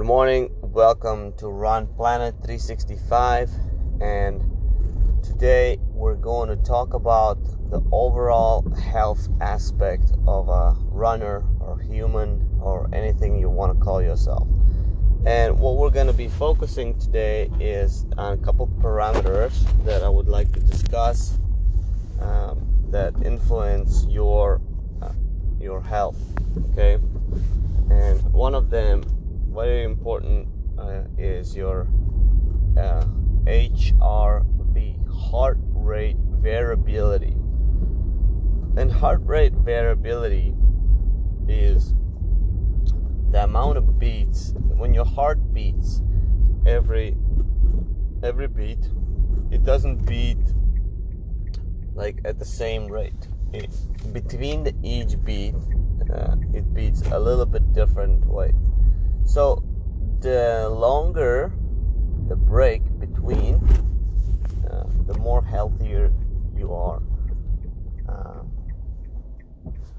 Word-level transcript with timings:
Good 0.00 0.06
morning. 0.06 0.48
Welcome 0.62 1.34
to 1.34 1.48
Run 1.48 1.86
Planet 1.86 2.34
365. 2.36 3.50
And 4.00 4.40
today 5.22 5.76
we're 5.92 6.14
going 6.14 6.48
to 6.48 6.56
talk 6.56 6.94
about 6.94 7.36
the 7.70 7.82
overall 7.92 8.66
health 8.76 9.28
aspect 9.42 10.12
of 10.26 10.48
a 10.48 10.74
runner 10.86 11.44
or 11.60 11.78
human 11.78 12.48
or 12.62 12.88
anything 12.94 13.38
you 13.38 13.50
want 13.50 13.78
to 13.78 13.84
call 13.84 14.00
yourself. 14.00 14.48
And 15.26 15.58
what 15.58 15.76
we're 15.76 15.90
going 15.90 16.06
to 16.06 16.14
be 16.14 16.28
focusing 16.28 16.98
today 16.98 17.50
is 17.60 18.06
on 18.16 18.32
a 18.32 18.38
couple 18.38 18.68
parameters 18.80 19.52
that 19.84 20.02
I 20.02 20.08
would 20.08 20.28
like 20.28 20.50
to 20.52 20.60
discuss 20.60 21.38
um, 22.22 22.66
that 22.88 23.12
influence 23.22 24.06
your 24.08 24.62
uh, 25.02 25.12
your 25.60 25.82
health. 25.82 26.16
Okay, 26.72 26.94
and 27.90 28.22
one 28.32 28.54
of 28.54 28.70
them, 28.70 29.04
very 29.50 29.84
important, 29.84 30.48
uh, 30.78 31.02
is 31.18 31.56
your 31.56 31.88
uh, 32.78 33.04
HRV, 33.44 35.12
heart 35.12 35.58
rate 35.74 36.16
variability. 36.38 37.36
And 38.76 38.90
heart 38.90 39.20
rate 39.24 39.52
variability 39.52 40.54
is 41.48 41.94
the 43.30 43.44
amount 43.44 43.78
of 43.78 43.98
beats 43.98 44.54
when 44.76 44.94
your 44.94 45.04
heart 45.04 45.38
beats 45.52 46.02
every 46.66 47.16
every 48.22 48.48
beat 48.48 48.78
it 49.50 49.64
doesn't 49.64 50.04
beat 50.06 50.38
like 51.94 52.20
at 52.24 52.38
the 52.38 52.44
same 52.44 52.86
rate 52.86 53.28
it, 53.52 53.70
between 54.12 54.64
the 54.64 54.74
each 54.82 55.22
beat 55.24 55.54
uh, 56.12 56.34
it 56.52 56.74
beats 56.74 57.02
a 57.12 57.18
little 57.18 57.46
bit 57.46 57.72
different 57.72 58.24
way 58.26 58.52
so 59.30 59.62
the 60.18 60.68
longer 60.68 61.52
the 62.26 62.34
break 62.34 62.82
between 62.98 63.54
uh, 64.68 64.82
the 65.06 65.16
more 65.18 65.40
healthier 65.44 66.12
you 66.56 66.74
are 66.74 67.00
uh, 68.08 68.42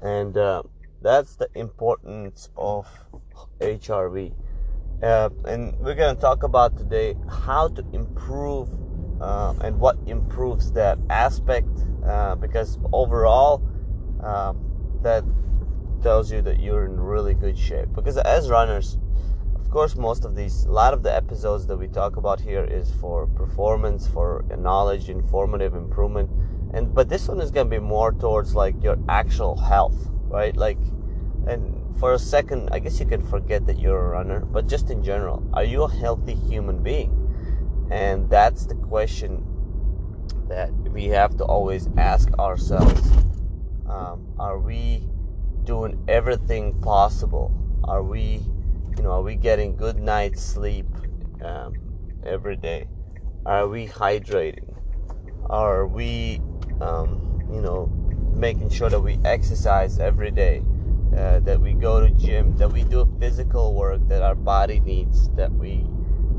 and 0.02 0.36
uh, 0.36 0.62
that's 1.00 1.36
the 1.36 1.48
importance 1.54 2.50
of 2.58 2.86
HRV. 3.60 4.34
Uh, 5.02 5.30
and 5.46 5.78
we're 5.78 5.94
going 5.94 6.14
to 6.14 6.20
talk 6.20 6.42
about 6.42 6.76
today 6.76 7.16
how 7.30 7.68
to 7.68 7.82
improve 7.94 8.68
uh, 9.22 9.54
and 9.62 9.80
what 9.80 9.96
improves 10.06 10.70
that 10.72 10.98
aspect 11.08 11.68
uh, 12.06 12.34
because 12.34 12.78
overall 12.92 13.62
that 15.02 15.24
tells 16.02 16.30
you 16.30 16.42
that 16.42 16.60
you're 16.60 16.84
in 16.84 17.00
really 17.00 17.34
good 17.34 17.56
shape 17.56 17.88
because 17.94 18.18
as 18.18 18.50
runners 18.50 18.98
course 19.72 19.96
most 19.96 20.24
of 20.24 20.36
these 20.36 20.64
a 20.64 20.70
lot 20.70 20.92
of 20.92 21.02
the 21.02 21.14
episodes 21.14 21.66
that 21.66 21.76
we 21.76 21.88
talk 21.88 22.16
about 22.16 22.40
here 22.40 22.64
is 22.64 22.90
for 23.00 23.26
performance 23.26 24.06
for 24.06 24.44
knowledge 24.58 25.08
informative 25.08 25.74
improvement 25.74 26.28
and 26.74 26.94
but 26.94 27.08
this 27.08 27.26
one 27.26 27.40
is 27.40 27.50
going 27.50 27.66
to 27.66 27.76
be 27.80 27.80
more 27.80 28.12
towards 28.12 28.54
like 28.54 28.74
your 28.82 28.98
actual 29.08 29.56
health 29.56 30.10
right 30.28 30.56
like 30.56 30.78
and 31.46 31.82
for 31.98 32.14
a 32.14 32.18
second, 32.18 32.68
I 32.72 32.78
guess 32.78 32.98
you 32.98 33.06
can 33.06 33.22
forget 33.22 33.66
that 33.66 33.78
you're 33.78 34.06
a 34.06 34.08
runner, 34.08 34.40
but 34.40 34.66
just 34.66 34.90
in 34.90 35.02
general, 35.04 35.42
are 35.54 35.64
you 35.64 35.84
a 35.84 35.90
healthy 35.90 36.34
human 36.34 36.82
being? 36.82 37.10
And 37.90 38.28
that's 38.30 38.66
the 38.66 38.74
question 38.74 39.44
that 40.48 40.72
we 40.90 41.06
have 41.06 41.36
to 41.36 41.44
always 41.44 41.88
ask 41.96 42.32
ourselves. 42.38 43.08
Um, 43.88 44.34
are 44.38 44.58
we 44.58 45.08
doing 45.64 46.02
everything 46.08 46.80
possible? 46.80 47.54
Are 47.84 48.02
we, 48.02 48.40
you 48.96 49.02
know, 49.02 49.12
are 49.12 49.22
we 49.22 49.34
getting 49.34 49.76
good 49.76 49.98
night's 49.98 50.42
sleep 50.42 50.86
um, 51.42 51.74
every 52.24 52.56
day? 52.56 52.86
Are 53.46 53.68
we 53.68 53.86
hydrating? 53.86 54.74
Are 55.46 55.86
we, 55.86 56.40
um, 56.80 57.48
you 57.52 57.60
know, 57.60 57.86
making 58.34 58.70
sure 58.70 58.88
that 58.90 59.00
we 59.00 59.18
exercise 59.24 59.98
every 59.98 60.30
day? 60.30 60.62
uh, 61.16 61.40
that 61.40 61.60
we 61.60 61.72
go 61.74 62.00
to 62.00 62.08
gym, 62.10 62.56
that 62.56 62.70
we 62.70 62.84
do 62.84 63.06
physical 63.20 63.74
work 63.74 64.00
that 64.08 64.22
our 64.22 64.34
body 64.34 64.80
needs, 64.80 65.28
that 65.36 65.52
we, 65.52 65.84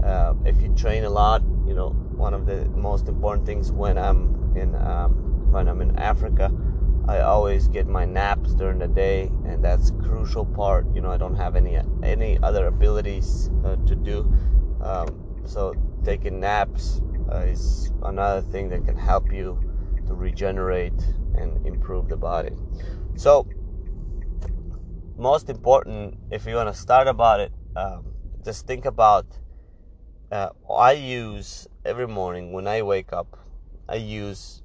uh, 0.03 0.33
if 0.45 0.59
you 0.61 0.73
train 0.75 1.03
a 1.03 1.09
lot, 1.09 1.41
you 1.67 1.73
know, 1.73 1.89
one 2.15 2.33
of 2.33 2.45
the 2.45 2.65
most 2.69 3.07
important 3.07 3.45
things 3.45 3.71
when 3.71 3.97
I'm 3.97 4.53
in, 4.55 4.75
um, 4.75 5.51
when 5.51 5.67
I'm 5.67 5.81
in 5.81 5.97
Africa, 5.97 6.51
I 7.07 7.19
always 7.19 7.67
get 7.67 7.87
my 7.87 8.05
naps 8.05 8.53
during 8.53 8.79
the 8.79 8.87
day, 8.87 9.23
and 9.45 9.63
that's 9.63 9.91
crucial 9.91 10.45
part. 10.45 10.85
You 10.95 11.01
know, 11.01 11.11
I 11.11 11.17
don't 11.17 11.35
have 11.35 11.55
any 11.55 11.77
any 12.01 12.39
other 12.41 12.67
abilities 12.67 13.49
uh, 13.65 13.75
to 13.87 13.95
do, 13.95 14.33
um, 14.81 15.41
so 15.45 15.73
taking 16.03 16.39
naps 16.39 17.01
uh, 17.31 17.39
is 17.39 17.91
another 18.03 18.41
thing 18.41 18.69
that 18.69 18.85
can 18.85 18.95
help 18.95 19.31
you 19.33 19.59
to 20.07 20.13
regenerate 20.13 20.99
and 21.35 21.65
improve 21.65 22.07
the 22.07 22.17
body. 22.17 22.51
So 23.15 23.47
most 25.17 25.49
important, 25.49 26.17
if 26.31 26.45
you 26.45 26.55
want 26.55 26.73
to 26.73 26.79
start 26.79 27.07
about 27.07 27.39
it, 27.39 27.51
um, 27.75 28.13
just 28.43 28.67
think 28.67 28.85
about. 28.85 29.25
Uh, 30.31 30.49
I 30.71 30.93
use 30.93 31.67
every 31.85 32.07
morning 32.07 32.53
when 32.53 32.65
I 32.65 32.81
wake 32.81 33.13
up. 33.13 33.37
I 33.87 33.95
use, 33.95 34.63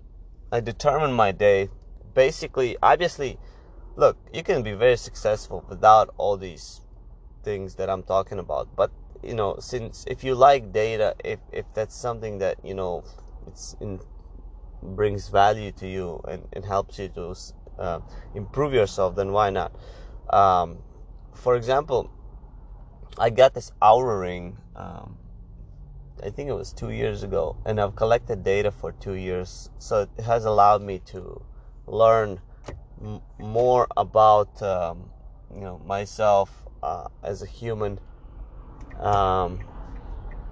I 0.50 0.60
determine 0.60 1.12
my 1.12 1.32
day. 1.32 1.68
Basically, 2.18 2.76
obviously, 2.82 3.38
look, 3.94 4.16
you 4.34 4.42
can 4.42 4.64
be 4.64 4.72
very 4.72 4.96
successful 4.96 5.64
without 5.68 6.12
all 6.16 6.36
these 6.36 6.80
things 7.44 7.76
that 7.76 7.88
I'm 7.88 8.02
talking 8.02 8.40
about. 8.40 8.74
But 8.74 8.90
you 9.22 9.34
know, 9.34 9.56
since 9.60 10.04
if 10.08 10.24
you 10.24 10.34
like 10.34 10.72
data, 10.72 11.14
if 11.22 11.38
if 11.52 11.66
that's 11.74 11.94
something 11.94 12.38
that 12.38 12.56
you 12.64 12.74
know, 12.74 13.04
it's 13.46 13.76
in 13.80 14.00
brings 14.82 15.28
value 15.28 15.70
to 15.72 15.86
you 15.86 16.20
and, 16.26 16.42
and 16.54 16.64
helps 16.64 16.98
you 16.98 17.08
to 17.08 17.34
uh, 17.78 18.00
improve 18.34 18.72
yourself, 18.72 19.14
then 19.14 19.30
why 19.30 19.50
not? 19.50 19.70
Um, 20.30 20.78
for 21.34 21.54
example, 21.54 22.10
I 23.16 23.30
got 23.30 23.54
this 23.54 23.70
Oura 23.80 24.20
ring. 24.20 24.56
Um, 24.74 25.16
I 26.26 26.30
think 26.30 26.50
it 26.50 26.54
was 26.54 26.72
two 26.72 26.90
years 26.90 27.22
ago, 27.22 27.56
and 27.64 27.80
I've 27.80 27.94
collected 27.94 28.42
data 28.42 28.72
for 28.72 28.90
two 28.90 29.14
years, 29.14 29.70
so 29.78 30.08
it 30.18 30.24
has 30.24 30.46
allowed 30.46 30.82
me 30.82 30.98
to 31.14 31.22
learn 31.90 32.40
m- 33.02 33.20
more 33.38 33.86
about 33.96 34.60
um, 34.62 35.10
you 35.54 35.60
know 35.60 35.78
myself 35.86 36.50
uh, 36.82 37.08
as 37.22 37.42
a 37.42 37.46
human, 37.46 37.98
um, 38.98 39.60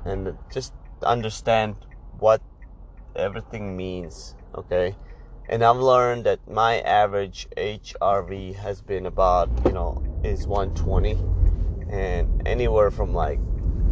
and 0.05 0.37
just 0.53 0.73
understand 1.03 1.77
what 2.19 2.41
everything 3.15 3.77
means. 3.77 4.35
Okay, 4.55 4.95
and 5.49 5.63
I've 5.63 5.77
learned 5.77 6.25
that 6.25 6.49
my 6.51 6.81
average 6.81 7.47
HRV 7.57 8.55
has 8.57 8.81
been 8.81 9.07
about 9.07 9.49
you 9.65 9.73
know 9.73 10.03
is 10.25 10.47
120 10.47 11.19
and 11.91 12.43
anywhere 12.47 12.91
from 12.91 13.15
like 13.15 13.39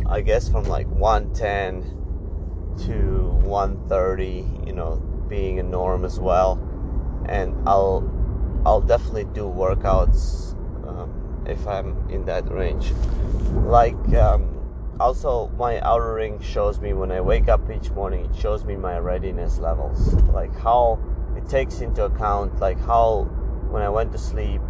I 0.06 0.20
guess 0.20 0.48
from 0.48 0.64
like 0.64 0.88
110 0.88 2.02
to 2.86 3.30
130 3.44 4.66
you 4.66 4.72
know 4.72 4.96
being 5.28 5.60
a 5.60 5.62
norm 5.62 6.04
as 6.04 6.18
well 6.18 6.56
and 7.26 7.68
I'll 7.68 8.10
I'll 8.66 8.80
definitely 8.80 9.24
do 9.24 9.42
workouts 9.42 10.52
um, 10.88 11.44
if 11.46 11.66
I'm 11.66 12.08
in 12.10 12.24
that 12.26 12.50
range. 12.50 12.92
Like 13.66 14.14
um, 14.14 14.48
also 15.00 15.48
my 15.58 15.80
Oura 15.80 16.14
ring 16.14 16.40
shows 16.40 16.80
me 16.80 16.92
when 16.92 17.10
I 17.10 17.20
wake 17.20 17.48
up 17.48 17.70
each 17.70 17.90
morning 17.90 18.24
it 18.26 18.36
shows 18.36 18.64
me 18.64 18.76
my 18.76 18.98
readiness 18.98 19.58
levels. 19.58 20.14
Like 20.32 20.56
how 20.58 20.98
it 21.36 21.48
takes 21.48 21.80
into 21.80 22.04
account 22.04 22.60
like 22.60 22.80
how 22.80 23.24
when 23.70 23.82
I 23.82 23.88
went 23.88 24.12
to 24.12 24.18
sleep, 24.18 24.60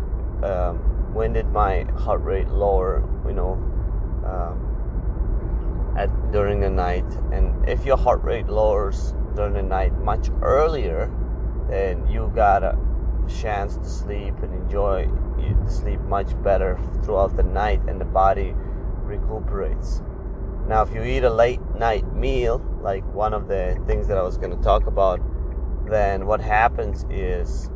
um, 0.43 0.79
when 1.13 1.35
did 1.35 1.47
my 1.49 1.83
heart 1.99 2.23
rate 2.23 2.49
lower, 2.49 3.07
you 3.27 3.35
know, 3.35 3.53
um, 4.25 5.95
at 5.97 6.09
during 6.33 6.61
the 6.61 6.71
night, 6.71 7.05
and 7.31 7.69
if 7.69 7.85
your 7.85 7.99
heart 7.99 8.23
rate 8.25 8.49
lowers 8.49 9.15
during 9.37 9.53
the 9.53 9.63
night 9.63 9.93
much 9.99 10.31
earlier, 10.41 11.11
then 11.69 12.07
you 12.09 12.31
got 12.35 12.63
a 12.63 12.79
chance 13.41 13.77
to 13.77 13.89
sleep 13.89 14.35
and 14.43 14.55
enjoy 14.55 15.09
sleep 15.69 16.01
much 16.01 16.29
better 16.43 16.79
throughout 17.03 17.37
the 17.37 17.43
night, 17.43 17.81
and 17.89 18.01
the 18.01 18.05
body 18.05 18.55
recuperates. 19.03 20.03
Now, 20.69 20.83
if 20.83 20.93
you 20.93 21.03
eat 21.03 21.25
a 21.25 21.31
late 21.31 21.61
night 21.79 22.07
meal, 22.15 22.59
like 22.83 23.05
one 23.15 23.35
of 23.35 23.49
the 23.49 23.83
things 23.87 24.09
that 24.09 24.19
I 24.19 24.23
was 24.23 24.37
going 24.37 24.57
to 24.57 24.63
talk 24.63 24.87
about 24.87 25.21
then 25.87 26.27
what 26.27 26.41
happens 26.41 27.05
is 27.11 27.69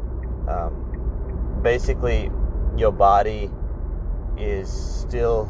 um, 0.49 1.61
basically 1.63 2.31
your 2.77 2.93
body 2.93 3.51
is 4.39 4.71
still 4.71 5.47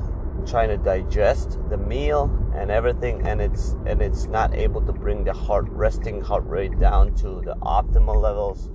trying 0.46 0.68
to 0.68 0.76
digest 0.78 1.58
the 1.70 1.76
meal 1.76 2.30
and 2.54 2.70
everything 2.70 3.26
and 3.26 3.40
it's 3.40 3.76
and 3.86 4.00
it's 4.00 4.26
not 4.26 4.54
able 4.54 4.80
to 4.80 4.92
bring 4.92 5.24
the 5.24 5.32
heart 5.32 5.66
resting 5.68 6.20
heart 6.20 6.44
rate 6.46 6.78
down 6.78 7.14
to 7.14 7.40
the 7.44 7.54
optimal 7.62 8.20
levels 8.20 8.70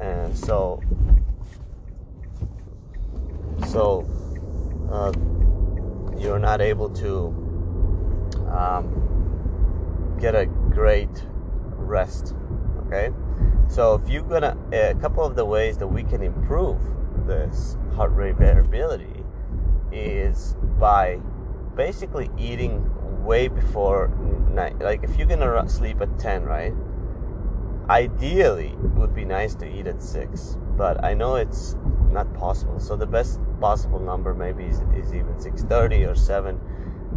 and 0.00 0.36
so 0.36 0.80
so 3.68 4.06
uh, 4.90 5.12
you're 6.18 6.38
not 6.38 6.60
able 6.60 6.88
to 6.88 7.28
um, 8.50 10.16
get 10.20 10.34
a 10.34 10.46
great 10.46 11.24
rest. 11.76 12.34
Okay, 12.86 13.10
so 13.68 13.94
if 13.94 14.08
you're 14.08 14.22
gonna, 14.22 14.56
a 14.72 14.94
couple 15.00 15.24
of 15.24 15.36
the 15.36 15.44
ways 15.44 15.78
that 15.78 15.86
we 15.86 16.02
can 16.02 16.22
improve 16.22 16.78
this 17.26 17.76
heart 17.94 18.12
rate 18.12 18.36
variability 18.36 19.13
is 19.94 20.56
by 20.78 21.20
basically 21.76 22.30
eating 22.36 22.90
way 23.24 23.48
before 23.48 24.08
night. 24.52 24.78
Like 24.78 25.02
if 25.02 25.16
you're 25.16 25.26
gonna 25.26 25.68
sleep 25.68 26.00
at 26.00 26.18
10, 26.18 26.44
right? 26.44 26.74
Ideally, 27.88 28.68
it 28.68 28.90
would 28.94 29.14
be 29.14 29.24
nice 29.24 29.54
to 29.56 29.66
eat 29.66 29.86
at 29.86 30.02
6, 30.02 30.58
but 30.76 31.04
I 31.04 31.14
know 31.14 31.36
it's 31.36 31.76
not 32.10 32.32
possible. 32.34 32.80
So 32.80 32.96
the 32.96 33.06
best 33.06 33.40
possible 33.60 33.98
number 33.98 34.34
maybe 34.34 34.64
is, 34.64 34.80
is 34.94 35.14
even 35.14 35.34
6:30 35.38 36.10
or 36.10 36.14
7, 36.14 36.60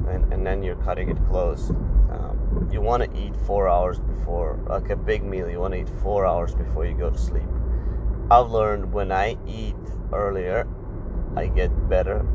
and, 0.09 0.33
and 0.33 0.45
then 0.45 0.63
you're 0.63 0.75
cutting 0.75 1.09
it 1.09 1.17
close. 1.29 1.69
Um, 1.69 2.69
you 2.71 2.81
want 2.81 3.03
to 3.03 3.19
eat 3.19 3.35
four 3.45 3.69
hours 3.69 3.99
before, 3.99 4.59
like 4.67 4.89
a 4.89 4.95
big 4.95 5.23
meal. 5.23 5.49
You 5.49 5.59
want 5.59 5.73
to 5.73 5.81
eat 5.81 5.89
four 6.01 6.25
hours 6.25 6.53
before 6.53 6.85
you 6.85 6.95
go 6.95 7.09
to 7.09 7.17
sleep. 7.17 7.47
I've 8.29 8.49
learned 8.49 8.91
when 8.91 9.11
I 9.11 9.37
eat 9.47 9.75
earlier, 10.11 10.67
I 11.37 11.47
get 11.47 11.71
better 11.87 12.25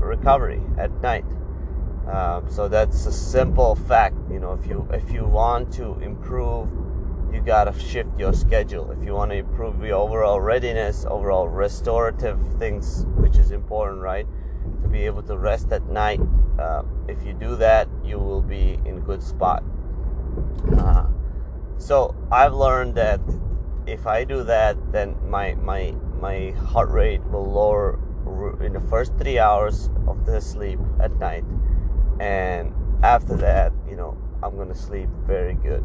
recovery 0.00 0.62
at 0.78 0.90
night. 1.02 1.24
Um, 2.10 2.48
so 2.48 2.68
that's 2.68 3.04
a 3.06 3.12
simple 3.12 3.74
fact. 3.74 4.16
You 4.30 4.40
know, 4.40 4.52
if 4.52 4.66
you 4.66 4.88
if 4.92 5.10
you 5.12 5.24
want 5.26 5.72
to 5.74 5.98
improve, 6.00 6.68
you 7.32 7.40
gotta 7.40 7.78
shift 7.78 8.18
your 8.18 8.32
schedule. 8.32 8.90
If 8.90 9.04
you 9.04 9.12
want 9.12 9.30
to 9.32 9.36
improve 9.36 9.84
your 9.84 9.96
overall 9.96 10.40
readiness, 10.40 11.04
overall 11.04 11.48
restorative 11.48 12.38
things, 12.58 13.04
which 13.16 13.36
is 13.36 13.50
important, 13.50 14.00
right? 14.00 14.26
To 14.82 14.88
be 14.88 15.02
able 15.02 15.22
to 15.24 15.36
rest 15.36 15.70
at 15.72 15.86
night. 15.88 16.20
Uh, 16.58 16.82
if 17.08 17.22
you 17.24 17.34
do 17.34 17.56
that, 17.56 17.88
you 18.04 18.18
will 18.18 18.42
be 18.42 18.78
in 18.86 19.00
good 19.00 19.22
spot. 19.22 19.62
Uh, 20.78 21.06
so 21.76 22.14
I've 22.32 22.54
learned 22.54 22.94
that 22.94 23.20
if 23.86 24.06
I 24.06 24.24
do 24.24 24.44
that, 24.44 24.76
then 24.92 25.16
my 25.28 25.54
my 25.54 25.94
my 26.20 26.50
heart 26.52 26.90
rate 26.90 27.22
will 27.24 27.50
lower 27.50 27.98
in 28.60 28.72
the 28.72 28.80
first 28.88 29.12
three 29.18 29.38
hours 29.38 29.90
of 30.06 30.24
the 30.26 30.40
sleep 30.40 30.78
at 31.00 31.16
night. 31.18 31.44
And 32.20 32.74
after 33.02 33.36
that 33.36 33.72
you 33.88 33.94
know 33.94 34.16
i'm 34.42 34.56
gonna 34.56 34.74
sleep 34.74 35.08
very 35.26 35.54
good. 35.54 35.84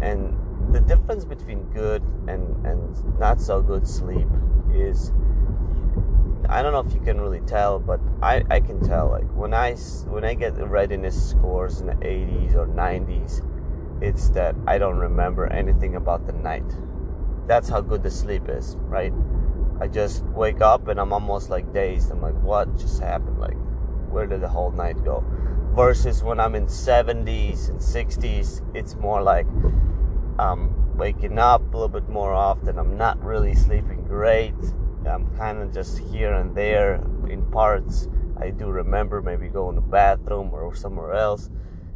And 0.00 0.36
the 0.72 0.80
difference 0.80 1.24
between 1.24 1.64
good 1.72 2.02
and 2.28 2.66
and 2.66 3.18
not 3.18 3.40
so 3.40 3.60
good 3.60 3.86
sleep 3.86 4.28
is 4.72 5.12
i 6.48 6.62
don't 6.62 6.72
know 6.72 6.80
if 6.80 6.92
you 6.94 7.00
can 7.00 7.20
really 7.20 7.40
tell 7.40 7.78
but 7.78 8.00
i 8.22 8.42
i 8.50 8.60
can 8.60 8.80
tell 8.80 9.10
like 9.10 9.28
when 9.34 9.54
i 9.54 9.74
when 10.06 10.24
i 10.24 10.34
get 10.34 10.56
the 10.56 10.66
readiness 10.66 11.30
scores 11.30 11.80
in 11.80 11.86
the 11.86 11.94
80s 11.94 12.54
or 12.54 12.66
90s 12.66 13.42
it's 14.00 14.30
that 14.30 14.54
i 14.66 14.78
don't 14.78 14.98
remember 14.98 15.46
anything 15.46 15.94
about 15.96 16.26
the 16.26 16.32
night. 16.32 16.64
That's 17.46 17.68
how 17.68 17.80
good 17.80 18.02
the 18.02 18.10
sleep 18.10 18.48
is 18.48 18.76
right 18.88 19.12
i 19.82 19.86
just 19.88 20.24
wake 20.26 20.60
up 20.60 20.88
and 20.88 21.00
i'm 21.00 21.12
almost 21.12 21.50
like 21.50 21.72
dazed 21.72 22.10
i'm 22.10 22.22
like 22.22 22.40
what 22.42 22.66
just 22.78 23.00
happened 23.00 23.38
like 23.38 23.56
where 24.12 24.26
did 24.26 24.42
the 24.42 24.48
whole 24.48 24.70
night 24.70 25.02
go? 25.04 25.24
Versus 25.74 26.22
when 26.22 26.38
I'm 26.38 26.54
in 26.54 26.66
70s 26.66 27.70
and 27.70 27.80
60s, 27.80 28.60
it's 28.76 28.94
more 28.94 29.22
like 29.22 29.46
I'm 30.38 30.96
waking 30.96 31.38
up 31.38 31.62
a 31.62 31.76
little 31.76 31.88
bit 31.88 32.08
more 32.08 32.34
often. 32.34 32.78
I'm 32.78 32.98
not 32.98 33.22
really 33.24 33.54
sleeping 33.54 34.04
great. 34.06 34.54
I'm 35.06 35.34
kind 35.36 35.58
of 35.58 35.72
just 35.72 35.98
here 35.98 36.34
and 36.34 36.54
there 36.54 36.96
in 37.28 37.50
parts. 37.50 38.06
I 38.38 38.50
do 38.50 38.66
remember 38.66 39.22
maybe 39.22 39.48
going 39.48 39.76
to 39.76 39.80
the 39.80 39.86
bathroom 39.86 40.50
or 40.52 40.74
somewhere 40.74 41.14
else. 41.14 41.48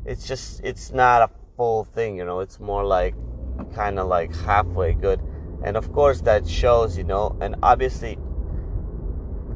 It's 0.07 0.27
just, 0.27 0.63
it's 0.65 0.93
not 0.93 1.23
a 1.23 1.31
full 1.57 1.85
thing, 1.85 2.17
you 2.17 2.25
know, 2.25 2.41
it's 2.41 2.59
more 2.59 2.85
like 2.85 3.15
kind 3.75 3.99
of 3.99 4.07
like 4.07 4.35
halfway 4.35 4.95
good. 4.95 5.21
And 5.65 5.77
of 5.77 5.93
course, 5.93 6.21
that 6.23 6.47
shows, 6.47 6.97
you 6.97 7.05
know, 7.05 7.37
and 7.41 7.57
obviously, 7.63 8.19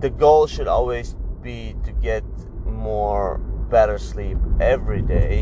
the 0.01 0.11
goal 0.11 0.47
should 0.47 0.69
always 0.69 1.15
be 1.43 1.75
to 1.85 1.93
get 1.93 2.25
more 2.65 3.39
better 3.71 3.99
sleep 3.99 4.39
every 4.61 5.03
day, 5.03 5.41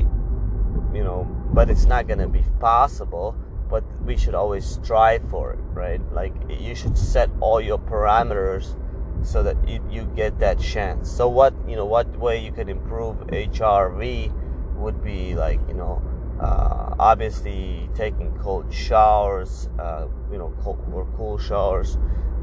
you 0.92 1.02
know, 1.04 1.24
but 1.52 1.70
it's 1.70 1.86
not 1.86 2.06
going 2.06 2.18
to 2.18 2.28
be 2.28 2.44
possible. 2.60 3.36
But 3.70 3.84
we 4.02 4.16
should 4.16 4.34
always 4.34 4.64
strive 4.64 5.28
for 5.28 5.52
it, 5.52 5.58
right? 5.74 6.00
Like 6.12 6.32
you 6.48 6.74
should 6.74 6.96
set 6.96 7.28
all 7.40 7.60
your 7.60 7.78
parameters 7.78 8.74
so 9.22 9.42
that 9.42 9.56
you, 9.68 9.84
you 9.90 10.04
get 10.16 10.38
that 10.38 10.58
chance. 10.58 11.10
So 11.10 11.28
what 11.28 11.54
you 11.66 11.76
know, 11.76 11.84
what 11.84 12.08
way 12.16 12.42
you 12.42 12.50
can 12.50 12.68
improve 12.68 13.16
HRV 13.26 14.32
would 14.76 15.04
be 15.04 15.34
like 15.34 15.60
you 15.68 15.74
know, 15.74 16.02
uh, 16.40 16.94
obviously 16.98 17.88
taking 17.94 18.36
cold 18.38 18.72
showers, 18.72 19.68
uh, 19.78 20.06
you 20.30 20.38
know, 20.38 20.54
cold 20.62 20.78
or 20.92 21.06
cool 21.16 21.38
showers, 21.38 21.98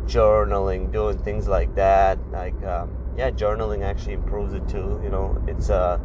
journaling, 0.06 0.92
doing 0.92 1.18
things 1.18 1.48
like 1.48 1.76
that, 1.76 2.20
like. 2.32 2.62
Um, 2.64 2.96
yeah, 3.18 3.32
journaling 3.32 3.84
actually 3.84 4.14
improves 4.14 4.54
it 4.54 4.68
too. 4.68 5.00
You 5.04 5.10
know, 5.10 5.42
it's 5.48 5.70
uh, 5.70 6.00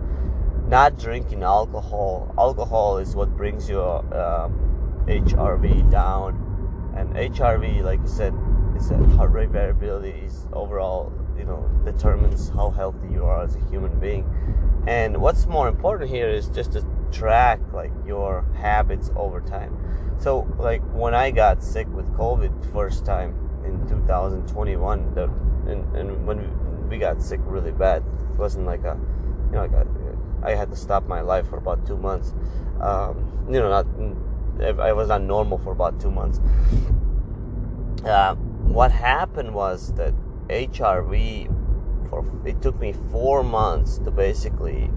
not 0.68 0.98
drinking 0.98 1.42
alcohol. 1.42 2.32
Alcohol 2.38 2.98
is 2.98 3.16
what 3.16 3.36
brings 3.36 3.68
your 3.68 3.98
um, 4.14 5.04
HRV 5.06 5.90
down, 5.90 6.92
and 6.96 7.12
HRV, 7.14 7.82
like 7.82 8.00
you 8.00 8.08
said, 8.08 8.34
is 8.76 8.90
a 8.90 8.98
heart 9.16 9.32
rate 9.32 9.50
variability. 9.50 10.10
Is 10.24 10.46
overall, 10.52 11.12
you 11.36 11.44
know, 11.44 11.68
determines 11.84 12.48
how 12.50 12.70
healthy 12.70 13.08
you 13.10 13.24
are 13.24 13.42
as 13.42 13.56
a 13.56 13.70
human 13.70 13.98
being. 13.98 14.24
And 14.86 15.16
what's 15.18 15.46
more 15.46 15.68
important 15.68 16.10
here 16.10 16.28
is 16.28 16.48
just 16.48 16.72
to 16.72 16.86
track 17.12 17.60
like 17.72 17.92
your 18.06 18.44
habits 18.54 19.10
over 19.16 19.40
time. 19.40 19.76
So, 20.18 20.46
like 20.58 20.82
when 20.92 21.14
I 21.14 21.30
got 21.30 21.62
sick 21.62 21.86
with 21.88 22.06
COVID 22.14 22.72
first 22.72 23.06
time 23.06 23.34
in 23.64 23.88
2021, 23.88 25.14
the, 25.14 25.24
and, 25.70 25.96
and 25.96 26.26
when 26.26 26.38
we 26.90 26.98
got 26.98 27.22
sick 27.22 27.40
really 27.44 27.70
bad. 27.70 28.02
It 28.32 28.36
wasn't 28.36 28.66
like 28.66 28.84
a, 28.84 28.98
you 29.46 29.52
know, 29.52 29.62
like 29.62 29.72
a, 29.72 29.86
I 30.42 30.54
had 30.54 30.70
to 30.70 30.76
stop 30.76 31.06
my 31.06 31.20
life 31.20 31.48
for 31.48 31.56
about 31.56 31.86
two 31.86 31.96
months. 31.96 32.34
Um, 32.80 33.46
you 33.48 33.60
know, 33.60 33.70
not, 33.70 34.80
I 34.80 34.92
was 34.92 35.08
not 35.08 35.22
normal 35.22 35.58
for 35.58 35.72
about 35.72 36.00
two 36.00 36.10
months. 36.10 36.40
Uh, 38.04 38.34
what 38.34 38.90
happened 38.90 39.54
was 39.54 39.92
that 39.94 40.12
HRV, 40.48 42.08
for 42.08 42.24
it 42.44 42.60
took 42.60 42.78
me 42.80 42.92
four 43.10 43.42
months 43.44 43.98
to 43.98 44.10
basically 44.10 44.90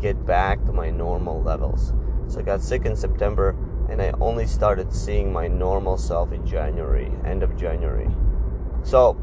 get 0.00 0.24
back 0.26 0.64
to 0.64 0.72
my 0.72 0.90
normal 0.90 1.42
levels. 1.42 1.92
So 2.28 2.40
I 2.40 2.42
got 2.42 2.62
sick 2.62 2.84
in 2.84 2.94
September, 2.96 3.56
and 3.88 4.02
I 4.02 4.12
only 4.20 4.46
started 4.46 4.92
seeing 4.92 5.32
my 5.32 5.48
normal 5.48 5.96
self 5.96 6.32
in 6.32 6.46
January, 6.46 7.10
end 7.24 7.42
of 7.42 7.56
January. 7.56 8.08
So 8.82 9.14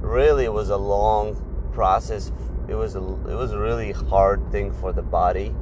really 0.00 0.44
it 0.44 0.52
was 0.52 0.68
a 0.70 0.76
long 0.76 1.70
process. 1.72 2.30
It 2.68 2.74
was 2.74 2.94
a, 2.94 3.00
it 3.00 3.34
was 3.34 3.52
a 3.52 3.58
really 3.58 3.92
hard 3.92 4.50
thing 4.52 4.72
for 4.72 4.92
the 4.92 5.02
body 5.02 5.54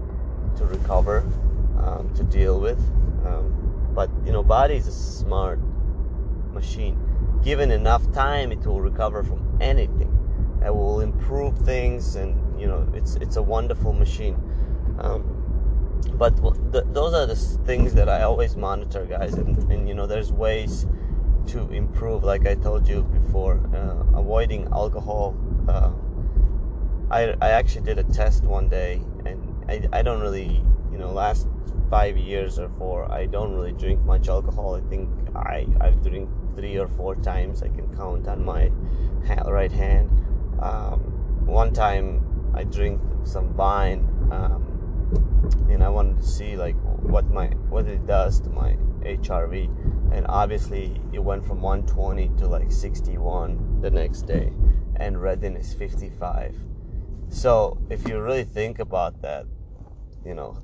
to 0.56 0.64
recover, 0.64 1.20
um, 1.78 2.12
to 2.16 2.24
deal 2.24 2.60
with. 2.60 2.78
Um, 3.24 3.90
but 3.94 4.10
you 4.24 4.32
know, 4.32 4.42
body 4.42 4.74
is 4.74 4.88
a 4.88 4.92
smart 4.92 5.60
machine. 6.52 6.98
Given 7.42 7.70
enough 7.70 8.10
time, 8.12 8.52
it 8.52 8.64
will 8.66 8.80
recover 8.80 9.22
from 9.22 9.58
anything. 9.60 10.08
It 10.64 10.74
will 10.74 11.00
improve 11.00 11.58
things, 11.58 12.16
and 12.16 12.38
you 12.62 12.68
know, 12.68 12.86
it's 12.94 13.16
it's 13.16 13.36
a 13.36 13.42
wonderful 13.42 13.92
machine. 13.92 14.36
Um, 14.98 15.22
but 16.14 16.36
th- 16.72 16.84
those 16.92 17.12
are 17.12 17.26
the 17.26 17.34
things 17.66 17.92
that 17.94 18.08
I 18.08 18.22
always 18.22 18.56
monitor, 18.56 19.04
guys. 19.04 19.34
And, 19.34 19.56
and 19.72 19.88
you 19.88 19.94
know, 19.94 20.06
there's 20.06 20.32
ways 20.32 20.86
to 21.48 21.68
improve, 21.70 22.22
like 22.22 22.46
I 22.46 22.54
told 22.54 22.86
you 22.86 23.02
before, 23.02 23.60
uh, 23.74 24.18
avoiding 24.18 24.68
alcohol. 24.72 25.36
Uh, 25.68 25.90
I, 27.10 27.34
I 27.42 27.50
actually 27.50 27.82
did 27.82 27.98
a 27.98 28.04
test 28.04 28.44
one 28.44 28.68
day, 28.68 29.02
and 29.26 29.38
I, 29.68 29.88
I 29.92 30.02
don't 30.02 30.20
really, 30.20 30.62
you 30.92 30.98
know, 30.98 31.10
last 31.10 31.48
five 31.90 32.16
years 32.16 32.58
or 32.58 32.68
four, 32.78 33.10
I 33.10 33.26
don't 33.26 33.52
really 33.52 33.72
drink 33.72 34.00
much 34.04 34.28
alcohol. 34.28 34.76
I 34.76 34.80
think 34.88 35.08
I 35.34 35.66
I've 35.80 36.00
drink 36.02 36.28
three 36.56 36.78
or 36.78 36.88
four 36.88 37.16
times. 37.16 37.62
I 37.62 37.68
can 37.68 37.94
count 37.96 38.28
on 38.28 38.44
my 38.44 38.70
right 39.46 39.72
hand. 39.72 40.10
Um, 40.60 41.00
one 41.44 41.72
time 41.72 42.31
I 42.54 42.64
drink 42.64 43.00
some 43.24 43.56
wine, 43.56 44.00
um, 44.30 44.72
and 45.70 45.82
I 45.82 45.88
wanted 45.88 46.20
to 46.20 46.26
see 46.26 46.56
like 46.56 46.76
what 47.02 47.30
my 47.30 47.46
what 47.68 47.86
it 47.86 48.06
does 48.06 48.40
to 48.40 48.50
my 48.50 48.76
HRV 49.02 49.68
and 50.12 50.26
obviously 50.28 51.00
it 51.12 51.18
went 51.18 51.44
from 51.44 51.60
120 51.60 52.28
to 52.38 52.46
like 52.46 52.70
61 52.70 53.80
the 53.80 53.90
next 53.90 54.22
day 54.22 54.52
and 54.96 55.20
readiness 55.20 55.74
55 55.74 56.54
so 57.28 57.78
if 57.90 58.06
you 58.06 58.20
really 58.20 58.44
think 58.44 58.78
about 58.78 59.20
that 59.22 59.46
you 60.24 60.34
know 60.34 60.56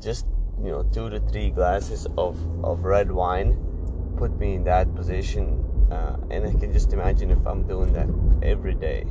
just 0.00 0.26
you 0.62 0.70
know 0.70 0.82
two 0.92 1.08
to 1.08 1.20
three 1.20 1.50
glasses 1.50 2.06
of, 2.18 2.38
of 2.64 2.84
red 2.84 3.10
wine 3.10 3.56
put 4.16 4.36
me 4.38 4.54
in 4.54 4.64
that 4.64 4.92
position 4.94 5.64
uh, 5.90 6.16
and 6.30 6.46
I 6.46 6.52
can 6.52 6.72
just 6.72 6.92
imagine 6.92 7.30
if 7.30 7.46
I'm 7.46 7.66
doing 7.66 7.92
that 7.92 8.08
every 8.42 8.74
day 8.74 9.06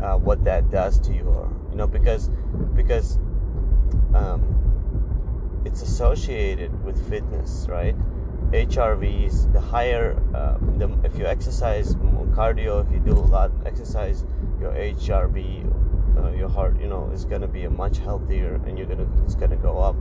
uh, 0.00 0.16
what 0.16 0.44
that 0.44 0.70
does 0.70 0.98
to 1.00 1.12
you, 1.12 1.24
or 1.24 1.50
you 1.70 1.76
know, 1.76 1.86
because 1.86 2.30
because 2.74 3.18
um, 4.14 5.62
it's 5.64 5.82
associated 5.82 6.84
with 6.84 7.08
fitness, 7.08 7.66
right? 7.68 7.96
HRVs, 8.50 9.52
the 9.52 9.60
higher, 9.60 10.20
uh, 10.34 10.58
the, 10.78 10.88
if 11.04 11.18
you 11.18 11.26
exercise 11.26 11.96
more 11.96 12.26
cardio, 12.26 12.86
if 12.86 12.92
you 12.92 13.00
do 13.00 13.12
a 13.12 13.18
lot 13.18 13.50
of 13.50 13.66
exercise, 13.66 14.24
your 14.60 14.72
HRV, 14.72 16.22
uh, 16.22 16.30
your 16.30 16.48
heart, 16.48 16.80
you 16.80 16.86
know, 16.86 17.10
is 17.10 17.24
gonna 17.24 17.48
be 17.48 17.64
a 17.64 17.70
much 17.70 17.98
healthier, 17.98 18.60
and 18.66 18.78
you're 18.78 18.86
gonna, 18.86 19.08
it's 19.24 19.34
gonna 19.34 19.56
go 19.56 19.78
up. 19.78 19.96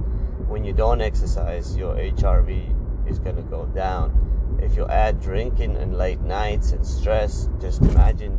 When 0.47 0.63
you 0.63 0.73
don't 0.73 1.01
exercise, 1.01 1.75
your 1.75 1.95
HRV 1.95 3.09
is 3.09 3.19
gonna 3.19 3.41
go 3.41 3.65
down. 3.67 4.59
If 4.62 4.75
you 4.75 4.85
add 4.88 5.19
drinking 5.19 5.75
and 5.77 5.97
late 5.97 6.21
nights 6.21 6.73
and 6.73 6.85
stress, 6.85 7.50
just 7.59 7.81
imagine 7.81 8.38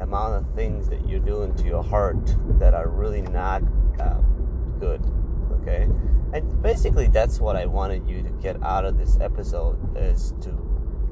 amount 0.00 0.34
of 0.34 0.54
things 0.54 0.88
that 0.88 1.08
you're 1.08 1.20
doing 1.20 1.54
to 1.56 1.64
your 1.64 1.82
heart 1.82 2.34
that 2.58 2.74
are 2.74 2.88
really 2.88 3.22
not 3.22 3.62
uh, 4.00 4.20
good. 4.78 5.00
Okay, 5.60 5.88
and 6.32 6.62
basically 6.62 7.08
that's 7.08 7.40
what 7.40 7.56
I 7.56 7.66
wanted 7.66 8.08
you 8.08 8.22
to 8.22 8.30
get 8.42 8.62
out 8.62 8.84
of 8.84 8.98
this 8.98 9.18
episode 9.20 9.78
is 9.96 10.32
to 10.42 10.50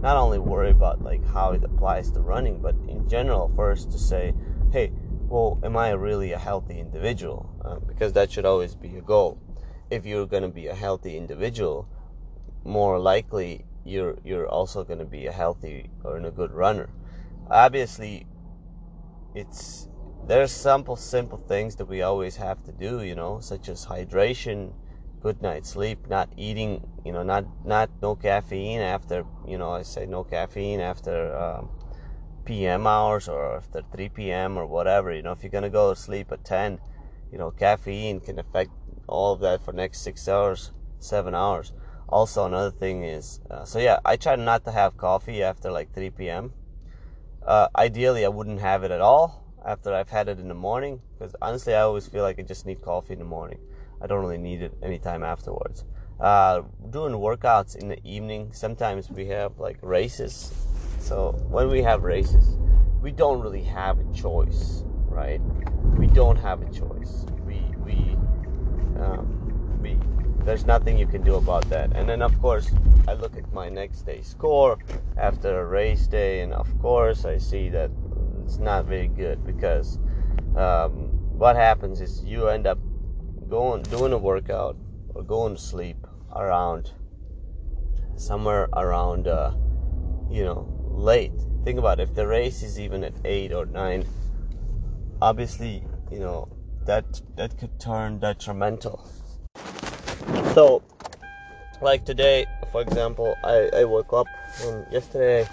not 0.01 0.17
only 0.17 0.39
worry 0.39 0.71
about 0.71 1.03
like 1.03 1.27
how 1.27 1.53
it 1.53 1.65
applies 1.65 2.11
to 2.13 2.21
running, 2.21 2.61
but 2.61 2.75
in 2.89 3.09
general 3.09 3.53
first 3.57 3.91
to 3.93 3.99
say, 3.99 4.35
hey, 4.71 4.93
well, 5.29 5.59
am 5.65 5.77
I 5.77 5.91
really 5.91 6.33
a 6.33 6.39
healthy 6.39 6.79
individual? 6.79 7.51
Uh, 7.65 7.79
because 7.79 8.13
that 8.13 8.31
should 8.31 8.45
always 8.45 8.75
be 8.75 8.89
your 8.89 9.03
goal. 9.03 9.41
If 9.91 10.05
you're 10.05 10.27
going 10.27 10.43
to 10.43 10.49
be 10.49 10.67
a 10.67 10.75
healthy 10.75 11.17
individual, 11.17 11.89
more 12.65 12.99
likely 12.99 13.65
you're 13.85 14.17
you're 14.25 14.49
also 14.49 14.85
going 14.85 14.99
to 14.99 15.05
be 15.05 15.27
a 15.27 15.33
healthy 15.33 15.91
or 16.03 16.17
a 16.19 16.31
good 16.31 16.53
runner. 16.53 16.89
Obviously, 17.51 18.27
it's 19.35 19.89
there's 20.27 20.53
simple 20.53 20.97
simple 20.97 21.39
things 21.39 21.77
that 21.77 21.87
we 21.87 22.03
always 22.03 22.37
have 22.37 22.63
to 22.65 22.73
do, 22.73 23.03
you 23.03 23.15
know, 23.15 23.41
such 23.41 23.69
as 23.69 23.85
hydration, 23.85 24.73
good 25.21 25.43
night's 25.43 25.71
sleep, 25.71 26.07
not 26.09 26.31
eating, 26.37 26.87
you 27.05 27.13
know, 27.13 27.23
not 27.23 27.45
not 27.67 27.91
no 28.01 28.15
caffeine 28.15 28.81
after, 28.81 29.25
you 29.47 29.59
know, 29.59 29.73
I 29.73 29.83
say 29.83 30.07
no 30.07 30.25
caffeine 30.25 30.81
after 30.81 31.37
um, 31.37 31.69
PM 32.45 32.87
hours 32.87 33.29
or 33.29 33.57
after 33.57 33.83
3 33.93 34.09
p.m. 34.11 34.57
or 34.57 34.67
whatever. 34.67 35.13
You 35.13 35.23
know, 35.23 35.33
if 35.33 35.43
you're 35.43 35.51
gonna 35.51 35.71
go 35.71 35.93
to 35.93 36.01
sleep 36.01 36.33
at 36.33 36.45
10, 36.45 36.79
you 37.33 37.39
know, 37.39 37.51
caffeine 37.51 38.21
can 38.21 38.39
affect 38.39 38.71
all 39.07 39.35
of 39.35 39.41
that 39.41 39.63
for 39.63 39.73
next 39.73 40.01
six 40.01 40.29
hours, 40.29 40.73
seven 41.01 41.35
hours. 41.35 41.73
Also, 42.09 42.47
another 42.47 42.71
thing 42.71 43.03
is, 43.03 43.41
uh, 43.51 43.65
so 43.65 43.79
yeah, 43.79 43.99
I 44.05 44.17
try 44.17 44.37
not 44.37 44.65
to 44.67 44.71
have 44.71 44.97
coffee 44.97 45.43
after 45.43 45.71
like 45.71 45.93
3 45.93 46.11
p.m. 46.11 46.53
Uh, 47.45 47.69
ideally, 47.77 48.25
I 48.25 48.29
wouldn't 48.29 48.61
have 48.61 48.85
it 48.85 48.91
at 48.91 49.01
all 49.01 49.45
after 49.65 49.93
I've 49.93 50.09
had 50.09 50.29
it 50.29 50.39
in 50.39 50.49
the 50.49 50.55
morning 50.55 51.01
because 51.19 51.37
honestly, 51.43 51.75
I 51.75 51.83
always 51.83 52.07
feel 52.07 52.23
like 52.23 52.39
I 52.39 52.43
just 52.43 52.65
need 52.65 52.81
coffee 52.81 53.13
in 53.13 53.19
the 53.19 53.25
morning. 53.25 53.59
I 54.01 54.07
don't 54.07 54.21
really 54.21 54.39
need 54.39 54.63
it 54.63 54.73
anytime 54.83 55.23
afterwards. 55.23 55.85
Uh, 56.21 56.63
doing 56.91 57.13
workouts 57.15 57.77
in 57.77 57.89
the 57.89 57.99
evening, 58.05 58.53
sometimes 58.53 59.11
we 59.11 59.27
have 59.27 59.59
like 59.59 59.79
races. 59.83 60.53
So 60.99 61.33
when 61.49 61.69
we 61.69 61.83
have 61.83 62.03
races, 62.03 62.57
we 63.03 63.13
don't 63.13 63.41
really 63.41 63.63
have 63.63 63.99
a 63.99 64.13
choice, 64.15 64.85
right? 65.07 65.41
We 65.99 66.07
don't 66.07 66.37
have 66.37 66.63
a 66.63 66.71
choice. 66.73 67.27
We 67.45 67.63
we 67.85 68.17
um, 68.99 69.34
there's 70.45 70.67
nothing 70.67 70.99
you 70.99 71.07
can 71.07 71.23
do 71.23 71.37
about 71.37 71.69
that. 71.71 71.93
And 71.95 72.09
then 72.09 72.23
of 72.23 72.39
course, 72.41 72.71
I 73.09 73.15
look 73.15 73.37
at 73.37 73.53
my 73.53 73.69
next 73.69 74.03
day 74.03 74.23
score 74.23 74.79
after 75.17 75.61
a 75.61 75.65
race 75.65 76.07
day, 76.07 76.41
and 76.41 76.53
of 76.53 76.69
course, 76.81 77.25
I 77.25 77.39
see 77.39 77.69
that 77.71 77.91
it's 78.45 78.59
not 78.59 78.85
very 78.85 79.09
good 79.09 79.45
because 79.45 79.99
um, 80.57 81.09
what 81.37 81.57
happens 81.57 82.01
is 82.01 82.23
you 82.25 82.49
end 82.49 82.67
up 82.67 82.79
going 83.49 83.83
doing 83.83 84.13
a 84.13 84.19
workout 84.19 84.77
or 85.15 85.23
going 85.23 85.55
to 85.57 85.61
sleep 85.61 86.07
around 86.35 86.91
somewhere 88.17 88.69
around 88.75 89.27
uh, 89.27 89.53
you 90.31 90.45
know 90.45 90.69
late. 90.91 91.33
Think 91.65 91.79
about 91.79 92.01
it, 92.01 92.11
if 92.11 92.15
the 92.15 92.27
race 92.27 92.63
is 92.63 92.79
even 92.79 93.03
at 93.05 93.15
8 93.25 93.53
or 93.53 93.65
9 93.65 94.05
obviously 95.23 95.83
you 96.11 96.19
know 96.19 96.49
that 96.85 97.21
that 97.37 97.57
could 97.59 97.81
turn 97.81 98.19
detrimental 98.19 99.09
so 100.55 100.83
like 101.83 102.05
today 102.05 102.47
for 102.73 102.81
example 102.81 103.35
i, 103.45 103.69
I 103.75 103.85
woke 103.85 104.13
up 104.13 104.27
and 104.63 104.87
yesterday 104.93 105.47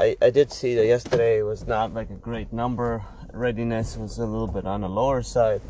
I, 0.00 0.16
I 0.20 0.30
did 0.30 0.50
see 0.50 0.74
that 0.74 0.86
yesterday 0.86 1.42
was 1.42 1.66
not 1.66 1.92
like 1.92 2.10
a 2.10 2.14
great 2.14 2.52
number. 2.52 3.04
Readiness 3.32 3.96
was 3.96 4.18
a 4.18 4.26
little 4.26 4.46
bit 4.46 4.66
on 4.66 4.80
the 4.80 4.88
lower 4.88 5.22
side, 5.22 5.60